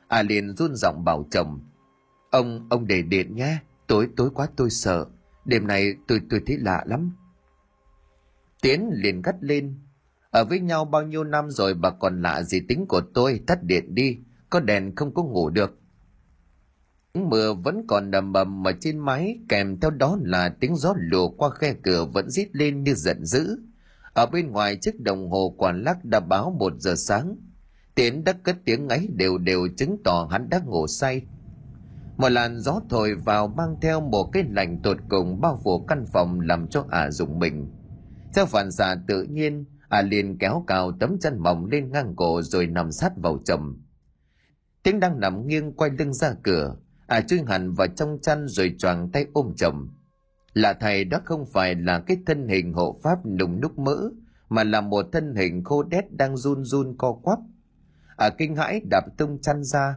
[0.08, 1.60] À liền run giọng bảo chồng,
[2.30, 5.06] ông ông để điện nhé, tối tối quá tôi sợ.
[5.44, 7.12] Đêm này tôi tôi thấy lạ lắm.
[8.62, 9.74] Tiến liền gắt lên,
[10.30, 13.62] ở với nhau bao nhiêu năm rồi bà còn lạ gì tính của tôi, tắt
[13.62, 14.18] điện đi,
[14.50, 15.78] có đèn không có ngủ được
[17.14, 21.28] mưa vẫn còn đầm bầm ở trên mái kèm theo đó là tiếng gió lùa
[21.28, 23.58] qua khe cửa vẫn rít lên như giận dữ.
[24.12, 27.36] Ở bên ngoài chiếc đồng hồ quản lắc đã báo một giờ sáng.
[27.94, 31.22] Tiến đã cất tiếng ấy đều đều chứng tỏ hắn đã ngủ say.
[32.16, 36.06] Một làn gió thổi vào mang theo một cái lạnh tột cùng bao phủ căn
[36.06, 37.66] phòng làm cho ả rụng mình.
[38.34, 42.42] Theo phản xạ tự nhiên, ả liền kéo cào tấm chân mỏng lên ngang cổ
[42.42, 43.76] rồi nằm sát vào chồng.
[44.82, 46.76] Tiếng đang nằm nghiêng quay lưng ra cửa
[47.08, 49.88] à chui hẳn vào trong chăn rồi choàng tay ôm chồng
[50.58, 54.10] là thầy, đó không phải là cái thân hình hộ pháp nùng núc mỡ,
[54.48, 57.38] mà là một thân hình khô đét đang run run co quắp.
[58.16, 59.96] À kinh hãi đạp tung chăn ra,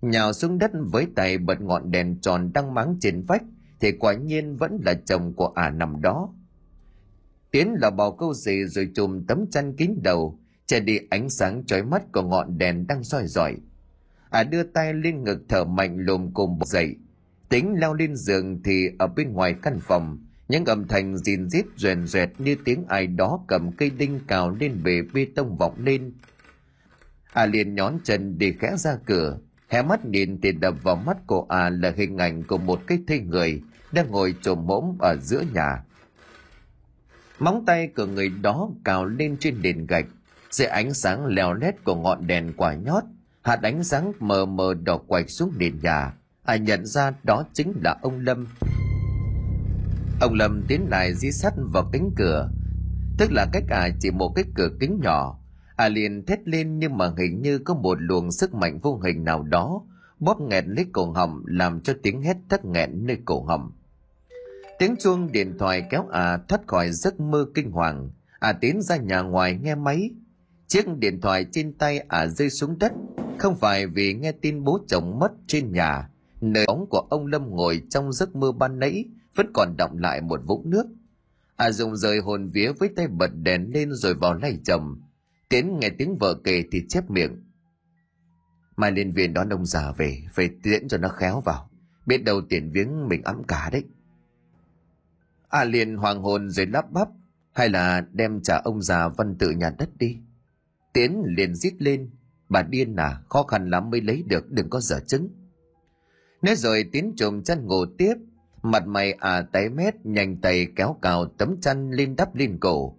[0.00, 3.42] nhào xuống đất với tay bật ngọn đèn tròn đang máng trên vách,
[3.80, 6.34] thì quả nhiên vẫn là chồng của ả nằm đó.
[7.50, 11.64] Tiến là bò câu gì rồi chùm tấm chăn kín đầu, che đi ánh sáng
[11.66, 13.56] chói mắt của ngọn đèn đang soi rọi
[14.34, 16.96] ả đưa tay lên ngực thở mạnh lồm cồm bật dậy.
[17.48, 20.18] Tính lao lên giường thì ở bên ngoài căn phòng,
[20.48, 24.50] những âm thanh rìn rít rèn rẹt như tiếng ai đó cầm cây đinh cào
[24.50, 26.12] lên bề bê tông vọng lên.
[27.32, 31.16] À liền nhón chân để khẽ ra cửa, hé mắt nhìn thì đập vào mắt
[31.26, 33.62] của à là hình ảnh của một cái thi người
[33.92, 35.84] đang ngồi trồm mõm ở giữa nhà.
[37.38, 40.06] Móng tay của người đó cào lên trên nền gạch,
[40.50, 43.04] dưới ánh sáng leo lét của ngọn đèn quả nhót
[43.44, 46.12] hạt ánh sáng mờ mờ đỏ quạch xuống nền nhà.
[46.44, 48.46] Ai nhận ra đó chính là ông lâm.
[50.20, 52.50] Ông lâm tiến lại dí sắt vào cánh cửa.
[53.18, 55.38] Tức là cách à chỉ một cái cửa kính nhỏ.
[55.76, 59.24] À liền thét lên nhưng mà hình như có một luồng sức mạnh vô hình
[59.24, 59.82] nào đó.
[60.18, 63.72] Bóp nghẹt lấy cổ họng, làm cho tiếng hét thất nghẹn nơi cổ họng.
[64.78, 68.10] Tiếng chuông điện thoại kéo à thoát khỏi giấc mơ kinh hoàng.
[68.38, 70.10] À tiến ra nhà ngoài nghe máy
[70.74, 72.92] chiếc điện thoại trên tay à rơi xuống đất.
[73.38, 76.08] Không phải vì nghe tin bố chồng mất trên nhà,
[76.40, 79.04] nơi bóng của ông lâm ngồi trong giấc mơ ban nãy,
[79.34, 80.86] vẫn còn động lại một vũng nước.
[81.56, 85.00] À dùng rời hồn vía với tay bật đèn lên rồi vào lay chồng.
[85.48, 87.44] Tiến nghe tiếng vợ kể thì chép miệng.
[88.76, 91.70] Mai lên viện đón ông già về phải tiễn cho nó khéo vào.
[92.06, 93.84] Biết đâu tiền viếng mình ấm cả đấy.
[95.48, 97.08] À liền hoàng hồn rồi lắp bắp,
[97.52, 100.18] hay là đem trả ông già văn tự nhà đất đi
[100.94, 102.10] tiến liền rít lên.
[102.48, 105.28] Bà điên à khó khăn lắm mới lấy được, đừng có dở chứng.
[106.42, 108.14] Nói rồi tiến trùm chăn ngủ tiếp.
[108.62, 112.96] Mặt mày à tái mét, nhanh tay kéo cào tấm chăn lên đắp lên cổ.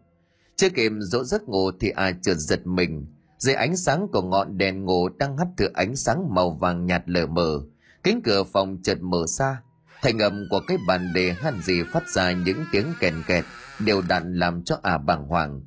[0.56, 3.06] Chưa kịp dỗ giấc ngủ thì à trượt giật mình.
[3.38, 7.04] Dưới ánh sáng của ngọn đèn ngủ đang hắt thử ánh sáng màu vàng nhạt
[7.06, 7.62] lờ mờ.
[8.04, 9.62] Cánh cửa phòng chợt mở ra.
[10.02, 13.46] Thành âm của cái bàn đề han gì phát ra những tiếng kèn kẹt,
[13.80, 15.62] đều đặn làm cho à bàng hoàng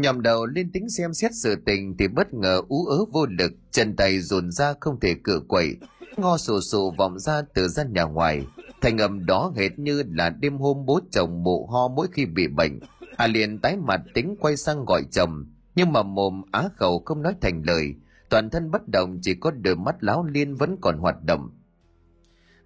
[0.00, 3.52] nhòm đầu lên tính xem xét sự tình thì bất ngờ ú ớ vô lực,
[3.70, 5.76] chân tay dồn ra không thể cựa quậy.
[6.16, 8.46] Ngo sù sù vọng ra từ gian nhà ngoài.
[8.80, 12.48] Thành âm đó hệt như là đêm hôm bố chồng mụ ho mỗi khi bị
[12.48, 12.80] bệnh.
[13.16, 17.22] À liền tái mặt tính quay sang gọi chồng, nhưng mà mồm á khẩu không
[17.22, 17.94] nói thành lời.
[18.30, 21.50] Toàn thân bất động, chỉ có đôi mắt láo liên vẫn còn hoạt động.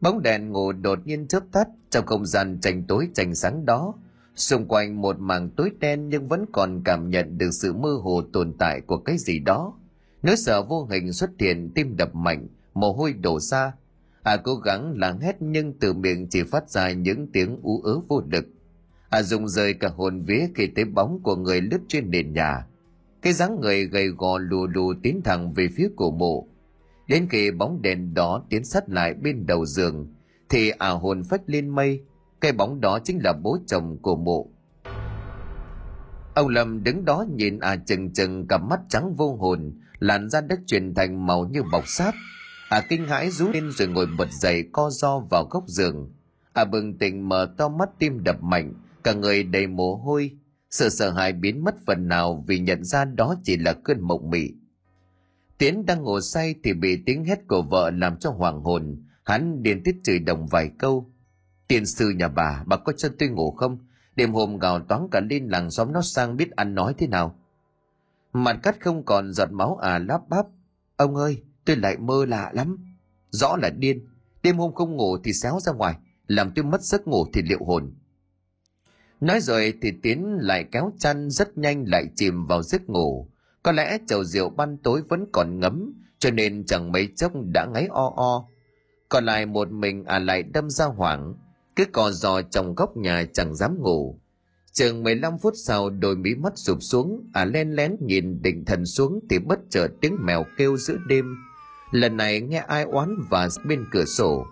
[0.01, 3.95] Bóng đèn ngủ đột nhiên chớp tắt, trong không gian tranh tối, tranh sáng đó
[4.41, 8.23] xung quanh một mảng tối đen nhưng vẫn còn cảm nhận được sự mơ hồ
[8.33, 9.75] tồn tại của cái gì đó.
[10.23, 13.73] Nỗi sợ vô hình xuất hiện, tim đập mạnh, mồ hôi đổ ra.
[14.23, 18.01] À cố gắng lắng hét nhưng từ miệng chỉ phát ra những tiếng ú ớ
[18.09, 18.47] vô lực.
[19.11, 22.67] À dùng rời cả hồn vía khi thấy bóng của người lướt trên nền nhà.
[23.23, 26.49] Cái dáng người gầy gò lù lù tiến thẳng về phía cổ mộ.
[27.09, 30.07] Đến khi bóng đèn đó tiến sát lại bên đầu giường,
[30.49, 32.03] thì ả hồn phách lên mây
[32.41, 34.51] cái bóng đó chính là bố chồng của mộ.
[36.35, 40.41] Ông lâm đứng đó nhìn à chừng chừng, cặp mắt trắng vô hồn, làn da
[40.41, 42.15] đất chuyển thành màu như bọc sáp.
[42.69, 46.13] À kinh hãi rú lên rồi ngồi bật dậy, co do vào góc giường.
[46.53, 48.75] À bừng tỉnh mở to mắt tim đập mạnh,
[49.05, 50.31] cả người đầy mồ hôi.
[50.71, 54.31] Sự sợ hãi biến mất phần nào vì nhận ra đó chỉ là cơn mộng
[54.31, 54.51] mị.
[55.59, 59.03] Tiến đang ngủ say thì bị tiếng hét của vợ làm cho hoàng hồn.
[59.25, 61.11] Hắn điên tiết chửi đồng vài câu
[61.69, 63.79] tiền sư nhà bà bà có chân tôi ngủ không?
[64.17, 67.39] Đêm hôm gào toán cả lên làng xóm nó sang biết ăn nói thế nào.
[68.33, 70.47] Mặt cắt không còn giọt máu à lắp bắp
[70.97, 72.77] ông ơi, tôi lại mơ lạ lắm.
[73.31, 74.07] Rõ là điên.
[74.43, 75.95] Đêm hôm không ngủ thì xéo ra ngoài,
[76.27, 77.95] làm tôi mất giấc ngủ thì liệu hồn.
[79.21, 83.29] Nói rồi thì tiến lại kéo chăn rất nhanh lại chìm vào giấc ngủ.
[83.63, 87.67] Có lẽ chầu rượu ban tối vẫn còn ngấm, cho nên chẳng mấy chốc đã
[87.67, 88.45] ngáy o o.
[89.09, 91.35] Còn lại một mình à lại đâm ra hoảng
[91.79, 94.21] cứ cò giò trong góc nhà chẳng dám ngủ.
[94.73, 98.87] Chừng 15 phút sau, đôi mí mắt sụp xuống à len lén nhìn định thần
[98.87, 101.37] xuống thì bất chợt tiếng mèo kêu giữa đêm.
[101.91, 104.47] Lần này nghe ai oán và bên cửa sổ.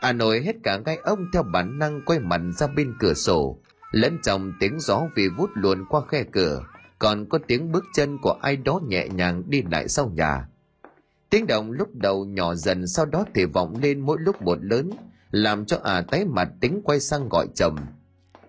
[0.00, 3.58] À nổi hết cả gai ông theo bản năng quay mặt ra bên cửa sổ.
[3.92, 6.64] Lẫn trong tiếng gió vì vút luồn qua khe cửa,
[6.98, 10.48] còn có tiếng bước chân của ai đó nhẹ nhàng đi lại sau nhà.
[11.30, 14.90] Tiếng động lúc đầu nhỏ dần, sau đó thì vọng lên mỗi lúc một lớn
[15.34, 17.76] làm cho à tái mặt tính quay sang gọi chồng.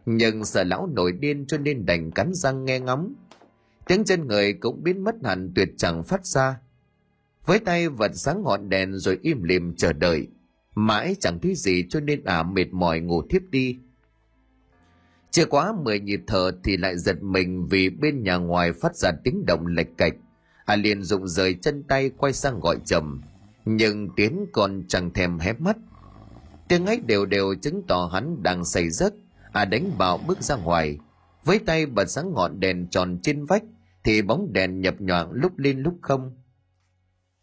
[0.05, 3.13] Nhưng sợ lão nổi điên cho nên đành cắn răng nghe ngóng.
[3.87, 6.59] Tiếng chân người cũng biến mất hẳn tuyệt chẳng phát ra.
[7.45, 10.27] Với tay vật sáng ngọn đèn rồi im lìm chờ đợi.
[10.75, 13.77] Mãi chẳng thấy gì cho nên ả à mệt mỏi ngủ thiếp đi.
[15.31, 19.11] Chưa quá mười nhịp thở thì lại giật mình vì bên nhà ngoài phát ra
[19.23, 20.13] tiếng động lệch cạch.
[20.65, 23.21] À liền rụng rời chân tay quay sang gọi chồng.
[23.65, 25.77] Nhưng tiến còn chẳng thèm hé mắt
[26.67, 29.13] tiếng ấy đều đều chứng tỏ hắn đang say giấc.
[29.51, 30.97] À đánh bạo bước ra ngoài.
[31.43, 33.63] Với tay bật sáng ngọn đèn tròn trên vách,
[34.03, 36.31] thì bóng đèn nhập nhoạng lúc lên lúc không.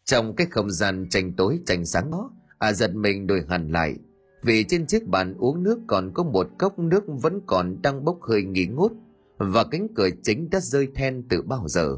[0.04, 3.94] Trong cái không gian tranh tối, tranh sáng đó à giật mình đổi hẳn lại.
[4.42, 8.18] Vì trên chiếc bàn uống nước còn có một cốc nước vẫn còn đang bốc
[8.22, 8.92] hơi nghỉ ngút,
[9.38, 11.96] và cánh cửa chính đã rơi then từ bao giờ.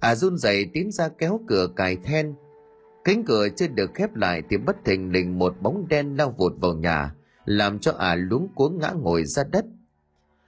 [0.00, 2.34] À run rẩy tiến ra kéo cửa cài then
[3.08, 6.52] cánh cửa chưa được khép lại thì bất thình lình một bóng đen lao vụt
[6.60, 7.14] vào nhà,
[7.44, 9.64] làm cho à luống cuống ngã ngồi ra đất.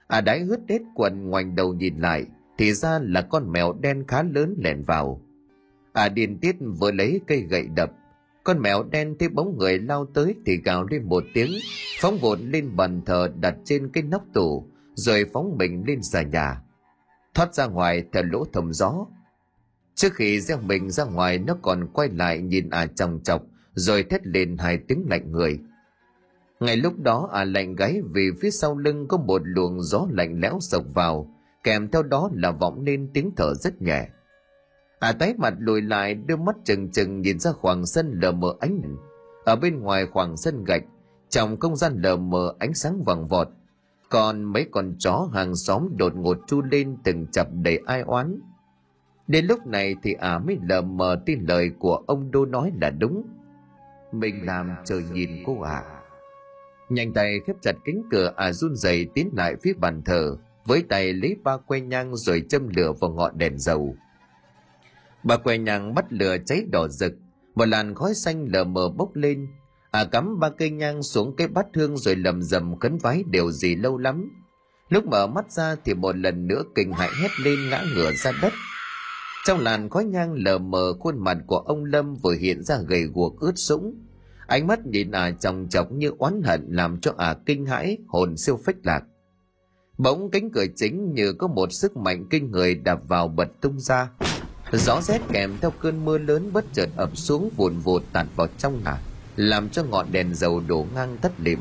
[0.07, 2.25] À đái hứt hết quần ngoảnh đầu nhìn lại,
[2.57, 5.21] thì ra là con mèo đen khá lớn lẻn vào.
[5.93, 7.91] À điên tiết vừa lấy cây gậy đập,
[8.43, 11.51] con mèo đen thấy bóng người lao tới thì gào lên một tiếng,
[11.99, 16.21] phóng vụt lên bàn thờ đặt trên cái nóc tủ rồi phóng mình lên xà
[16.21, 16.61] nhà.
[17.33, 19.05] Thoát ra ngoài theo lỗ thầm gió
[20.01, 24.03] trước khi gieo mình ra ngoài, nó còn quay lại nhìn à chồng chọc, rồi
[24.03, 25.59] thét lên hai tiếng lạnh người.
[26.59, 30.39] Ngay lúc đó à lạnh gáy vì phía sau lưng có một luồng gió lạnh
[30.39, 31.33] lẽo sộc vào,
[31.63, 34.07] kèm theo đó là vọng lên tiếng thở rất nhẹ.
[34.99, 38.53] À tái mặt lùi lại đưa mắt chừng chừng nhìn ra khoảng sân lờ mờ
[38.59, 38.81] ánh
[39.45, 40.83] ở bên ngoài khoảng sân gạch,
[41.29, 43.47] trong không gian lờ mờ ánh sáng vàng vọt,
[44.09, 48.39] còn mấy con chó hàng xóm đột ngột chu lên từng chập đầy ai oán
[49.31, 52.71] đến lúc này thì ả à mới lờ mờ tin lời của ông đô nói
[52.81, 53.23] là đúng.
[54.11, 56.01] Mình làm trời nhìn cô ả à.
[56.89, 60.37] nhanh tay khép chặt cánh cửa, ả à run rẩy tiến lại phía bàn thờ,
[60.65, 63.95] với tay lấy ba que nhang rồi châm lửa vào ngọn đèn dầu.
[65.23, 67.13] Ba que nhang bắt lửa cháy đỏ rực,
[67.55, 69.47] một làn khói xanh lờ mờ bốc lên.
[69.91, 73.51] À cắm ba cây nhang xuống cái bát hương rồi lầm rầm khấn vái điều
[73.51, 74.31] gì lâu lắm.
[74.89, 78.31] Lúc mở mắt ra thì một lần nữa kinh hãi hét lên ngã ngửa ra
[78.41, 78.53] đất
[79.45, 83.03] trong làn khói nhang lờ mờ, khuôn mặt của ông lâm vừa hiện ra gầy
[83.03, 83.95] guộc ướt sũng.
[84.47, 87.65] Ánh mắt nhìn ả à chòng chọc như oán hận làm cho ả à kinh
[87.65, 89.03] hãi, hồn siêu phách lạc.
[89.97, 93.79] Bỗng cánh cửa chính như có một sức mạnh kinh người đạp vào bật tung
[93.79, 94.09] ra.
[94.71, 98.47] Gió rét kèm theo cơn mưa lớn bất chợt ập xuống vùn vụt tạt vào
[98.57, 99.01] trong nhà
[99.35, 101.59] làm cho ngọn đèn dầu đổ ngang tắt lịm.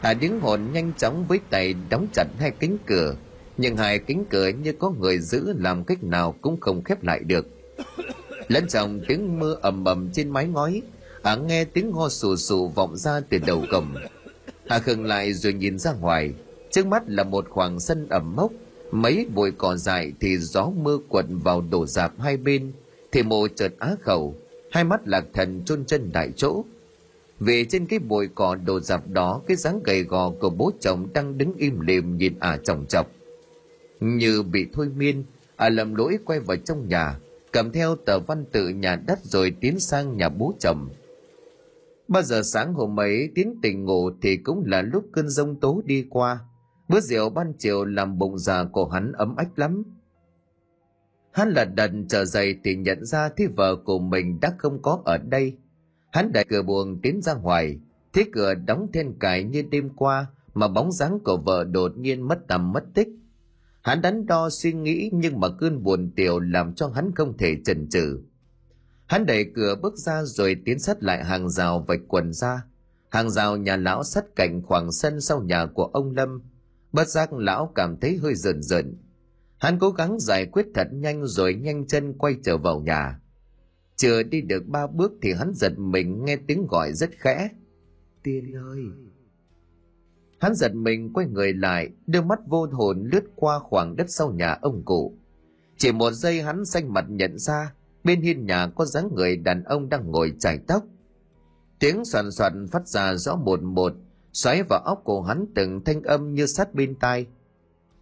[0.00, 3.16] À, ả đứng hồn nhanh chóng với tay đóng chặt hai cánh cửa
[3.58, 7.20] nhưng hai cánh cửa như có người giữ làm cách nào cũng không khép lại
[7.20, 7.46] được.
[8.48, 10.82] Lẫn trong tiếng mưa ầm ầm trên mái ngói
[11.22, 13.94] ả nghe tiếng ho sù sù vọng ra từ đầu cổng.
[14.68, 16.32] Ả khừng lại rồi nhìn ra ngoài.
[16.70, 18.52] Trước mắt là một khoảng sân ẩm mốc,
[18.92, 22.72] mấy bụi cỏ dại thì gió mưa quật vào đổ dạp hai bên,
[23.12, 24.34] thì mồ chợt á khẩu,
[24.70, 26.64] hai mắt lạc thần chôn chân đại chỗ.
[27.40, 31.06] Vì trên cái bụi cỏ đổ dạp đó, cái dáng gầy gò của bố chồng
[31.12, 33.10] đang đứng im lìm nhìn ả à chòng chọc
[34.00, 35.24] như bị thôi miên
[35.56, 37.18] ả à lầm lỗi quay vào trong nhà,
[37.52, 40.88] cầm theo tờ văn tự nhà đất rồi tiến sang nhà bố chồng.
[42.08, 45.82] Ba giờ sáng hôm ấy, tiến tỉnh ngủ thì cũng là lúc cơn giông tố
[45.84, 46.38] đi qua.
[46.88, 49.82] Bữa rượu ban chiều làm bụng già của hắn ấm ách lắm.
[51.32, 55.02] Hắn lật đần trở dậy thì nhận ra thế vợ của mình đã không có
[55.04, 55.56] ở đây.
[56.12, 57.78] Hắn đẩy cửa buồng tiến ra ngoài
[58.12, 62.28] thế cửa đóng then cài như đêm qua mà bóng dáng của vợ đột nhiên
[62.28, 63.08] mất tầm mất tích
[63.86, 67.56] hắn đắn đo suy nghĩ nhưng mà cơn buồn tiểu làm cho hắn không thể
[67.64, 68.20] chần chừ.
[69.06, 72.64] Hắn đẩy cửa bước ra rồi tiến sát lại hàng rào vạch quần ra.
[73.08, 76.42] Hàng rào nhà lão sát cạnh khoảng sân sau nhà của ông lâm.
[76.92, 78.96] Bất giác lão cảm thấy hơi rợn rợn.
[79.58, 83.20] Hắn cố gắng giải quyết thật nhanh rồi nhanh chân quay trở vào nhà.
[83.96, 87.50] Chưa đi được ba bước thì hắn giật mình nghe tiếng gọi rất khẽ.
[88.22, 88.82] Tiên ơi!
[90.38, 94.32] Hắn giật mình quay người lại đôi mắt vô hồn lướt qua khoảng đất sau
[94.32, 95.14] nhà ông cụ.
[95.76, 97.72] Chỉ một giây hắn xanh mặt nhận ra,
[98.04, 100.84] bên hiên nhà có dáng người đàn ông đang ngồi chải tóc.
[101.78, 103.92] Tiếng soàn soạn phát ra rõ một một,
[104.32, 107.26] xoáy vào óc của hắn từng thanh âm như sát bên tai.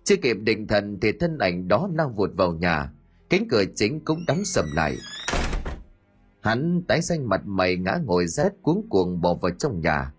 [0.05, 2.93] Chưa kịp định thần thì thân ảnh đó lao vụt vào nhà,
[3.31, 4.97] cánh cửa chính cũng đóng sầm lại.
[6.40, 10.12] Hắn tái xanh mặt mày ngã ngồi rét cuống cuồng bỏ vào trong nhà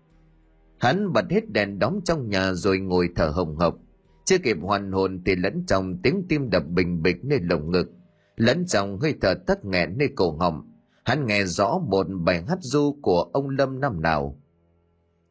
[0.78, 3.76] hắn bật hết đèn đóng trong nhà rồi ngồi thở hồng hộc.
[4.24, 7.90] Chưa kịp hoàn hồn thì lẫn trong tiếng tim đập bình bịch nơi lồng ngực,
[8.36, 10.72] lẫn trong hơi thở tắc nghẹn nơi cổ họng.
[11.04, 14.40] Hắn nghe rõ một bài hát du của ông lâm năm nào.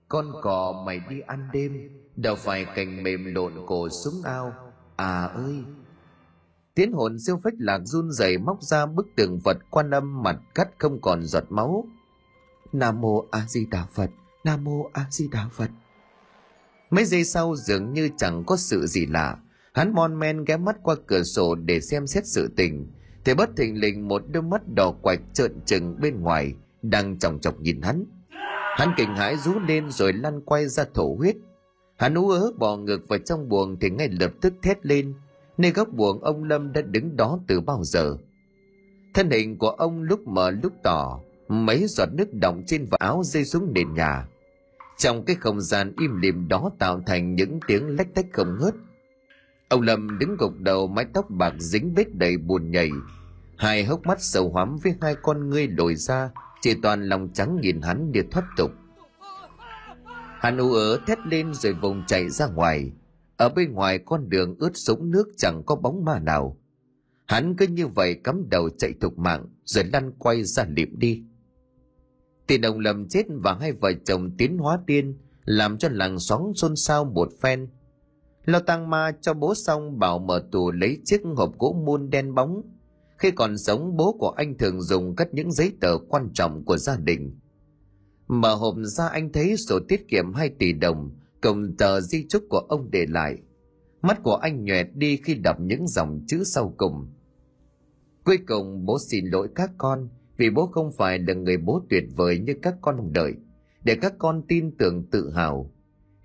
[0.07, 4.53] Con cò mày đi ăn đêm đâu phải cành mềm lộn cổ xuống ao.
[4.95, 5.63] À ơi!
[6.75, 10.39] Tiến hồn siêu phách lạc run rẩy móc ra bức tượng vật quan âm mặt
[10.55, 11.85] cắt không còn giọt máu.
[12.73, 14.09] Nam mô a di đà phật
[14.45, 15.69] nam mô a di đà phật.
[16.89, 19.37] Mấy giây sau dường như chẳng có sự gì lạ.
[19.73, 22.87] Hắn mon men ghé mắt qua cửa sổ để xem xét sự tình.
[23.25, 27.39] Thì bất thình lình một đôi mắt đỏ quạch trợn trừng bên ngoài đang chòng
[27.39, 28.05] chọc nhìn hắn.
[28.77, 31.35] Hắn kinh hãi rú lên rồi lăn quay ra thổ huyết.
[31.97, 35.13] Hắn ú ớ bò ngược vào trong buồng thì ngay lập tức thét lên.
[35.57, 38.17] Nơi góc buồng ông lâm đã đứng đó từ bao giờ?
[39.13, 43.21] Thân hình của ông lúc mờ lúc tỏ, mấy giọt nước đọng trên vào áo
[43.23, 44.27] rơi xuống nền nhà
[44.97, 48.73] trong cái không gian im lìm đó tạo thành những tiếng lách tách không ngớt.
[49.69, 52.89] Ông lâm đứng gục đầu, mái tóc bạc dính vết đầy buồn nhảy.
[53.57, 56.29] Hai hốc mắt sầu hoắm với hai con ngươi lồi ra
[56.61, 58.71] chỉ toàn lòng trắng nhìn hắn để thoát tục.
[60.39, 62.91] Hắn ú ớ thét lên rồi vùng chạy ra ngoài.
[63.37, 66.57] Ở bên ngoài con đường ướt sũng nước chẳng có bóng ma nào.
[67.25, 71.23] Hắn cứ như vậy cắm đầu chạy thục mạng, rồi lăn quay ra liệm đi.
[72.47, 76.53] Tin đồng lầm chết và hai vợ chồng tiến hóa tiên làm cho làng xóm
[76.55, 77.67] xôn xao một phen.
[78.45, 82.35] Lo tăng ma cho bố xong bảo mở tù lấy chiếc hộp gỗ muôn đen
[82.35, 82.61] bóng.
[83.17, 86.77] Khi còn sống, bố của anh thường dùng cất những giấy tờ quan trọng của
[86.77, 87.39] gia đình.
[88.27, 91.11] Mở hộp ra anh thấy sổ tiết kiệm 2 tỷ đồng
[91.41, 93.37] cùng tờ di chúc của ông để lại.
[94.01, 97.07] Mắt của anh nhoẹt đi khi đọc những dòng chữ sau cùng.
[98.25, 102.03] Cuối cùng bố xin lỗi các con vì bố không phải là người bố tuyệt
[102.15, 103.33] vời như các con đợi
[103.83, 105.71] để các con tin tưởng tự hào.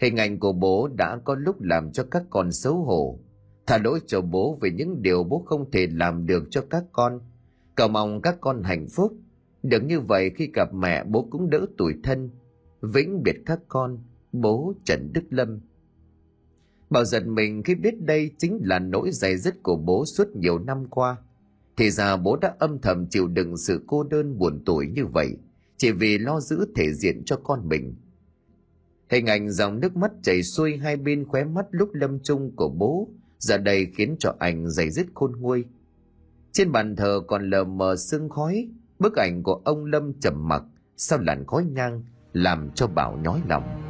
[0.00, 3.18] Hình ảnh của bố đã có lúc làm cho các con xấu hổ.
[3.66, 7.20] Thả lỗi cho bố về những điều bố không thể làm được cho các con.
[7.74, 9.12] Cầu mong các con hạnh phúc.
[9.62, 12.30] Được như vậy, khi gặp mẹ, bố cũng đỡ tủi thân.
[12.80, 13.98] Vĩnh biệt các con,
[14.32, 15.60] bố trần đức lâm.
[16.90, 20.58] Bảo giật mình khi biết đây chính là nỗi dày dứt của bố suốt nhiều
[20.58, 21.16] năm qua
[21.80, 25.36] thì ra bố đã âm thầm chịu đựng sự cô đơn buồn tủi như vậy
[25.76, 27.94] chỉ vì lo giữ thể diện cho con mình
[29.10, 32.68] Hình ảnh dòng nước mắt chảy xuôi hai bên khóe mắt lúc lâm chung của
[32.68, 33.08] bố,
[33.38, 35.64] giờ đây khiến cho anh dày dứt khôn nguôi.
[36.52, 40.62] Trên bàn thờ còn lờ mờ sương khói, bức ảnh của ông Lâm trầm mặc
[40.96, 42.02] sau làn khói nhang
[42.32, 43.89] làm cho Bảo nhói lòng.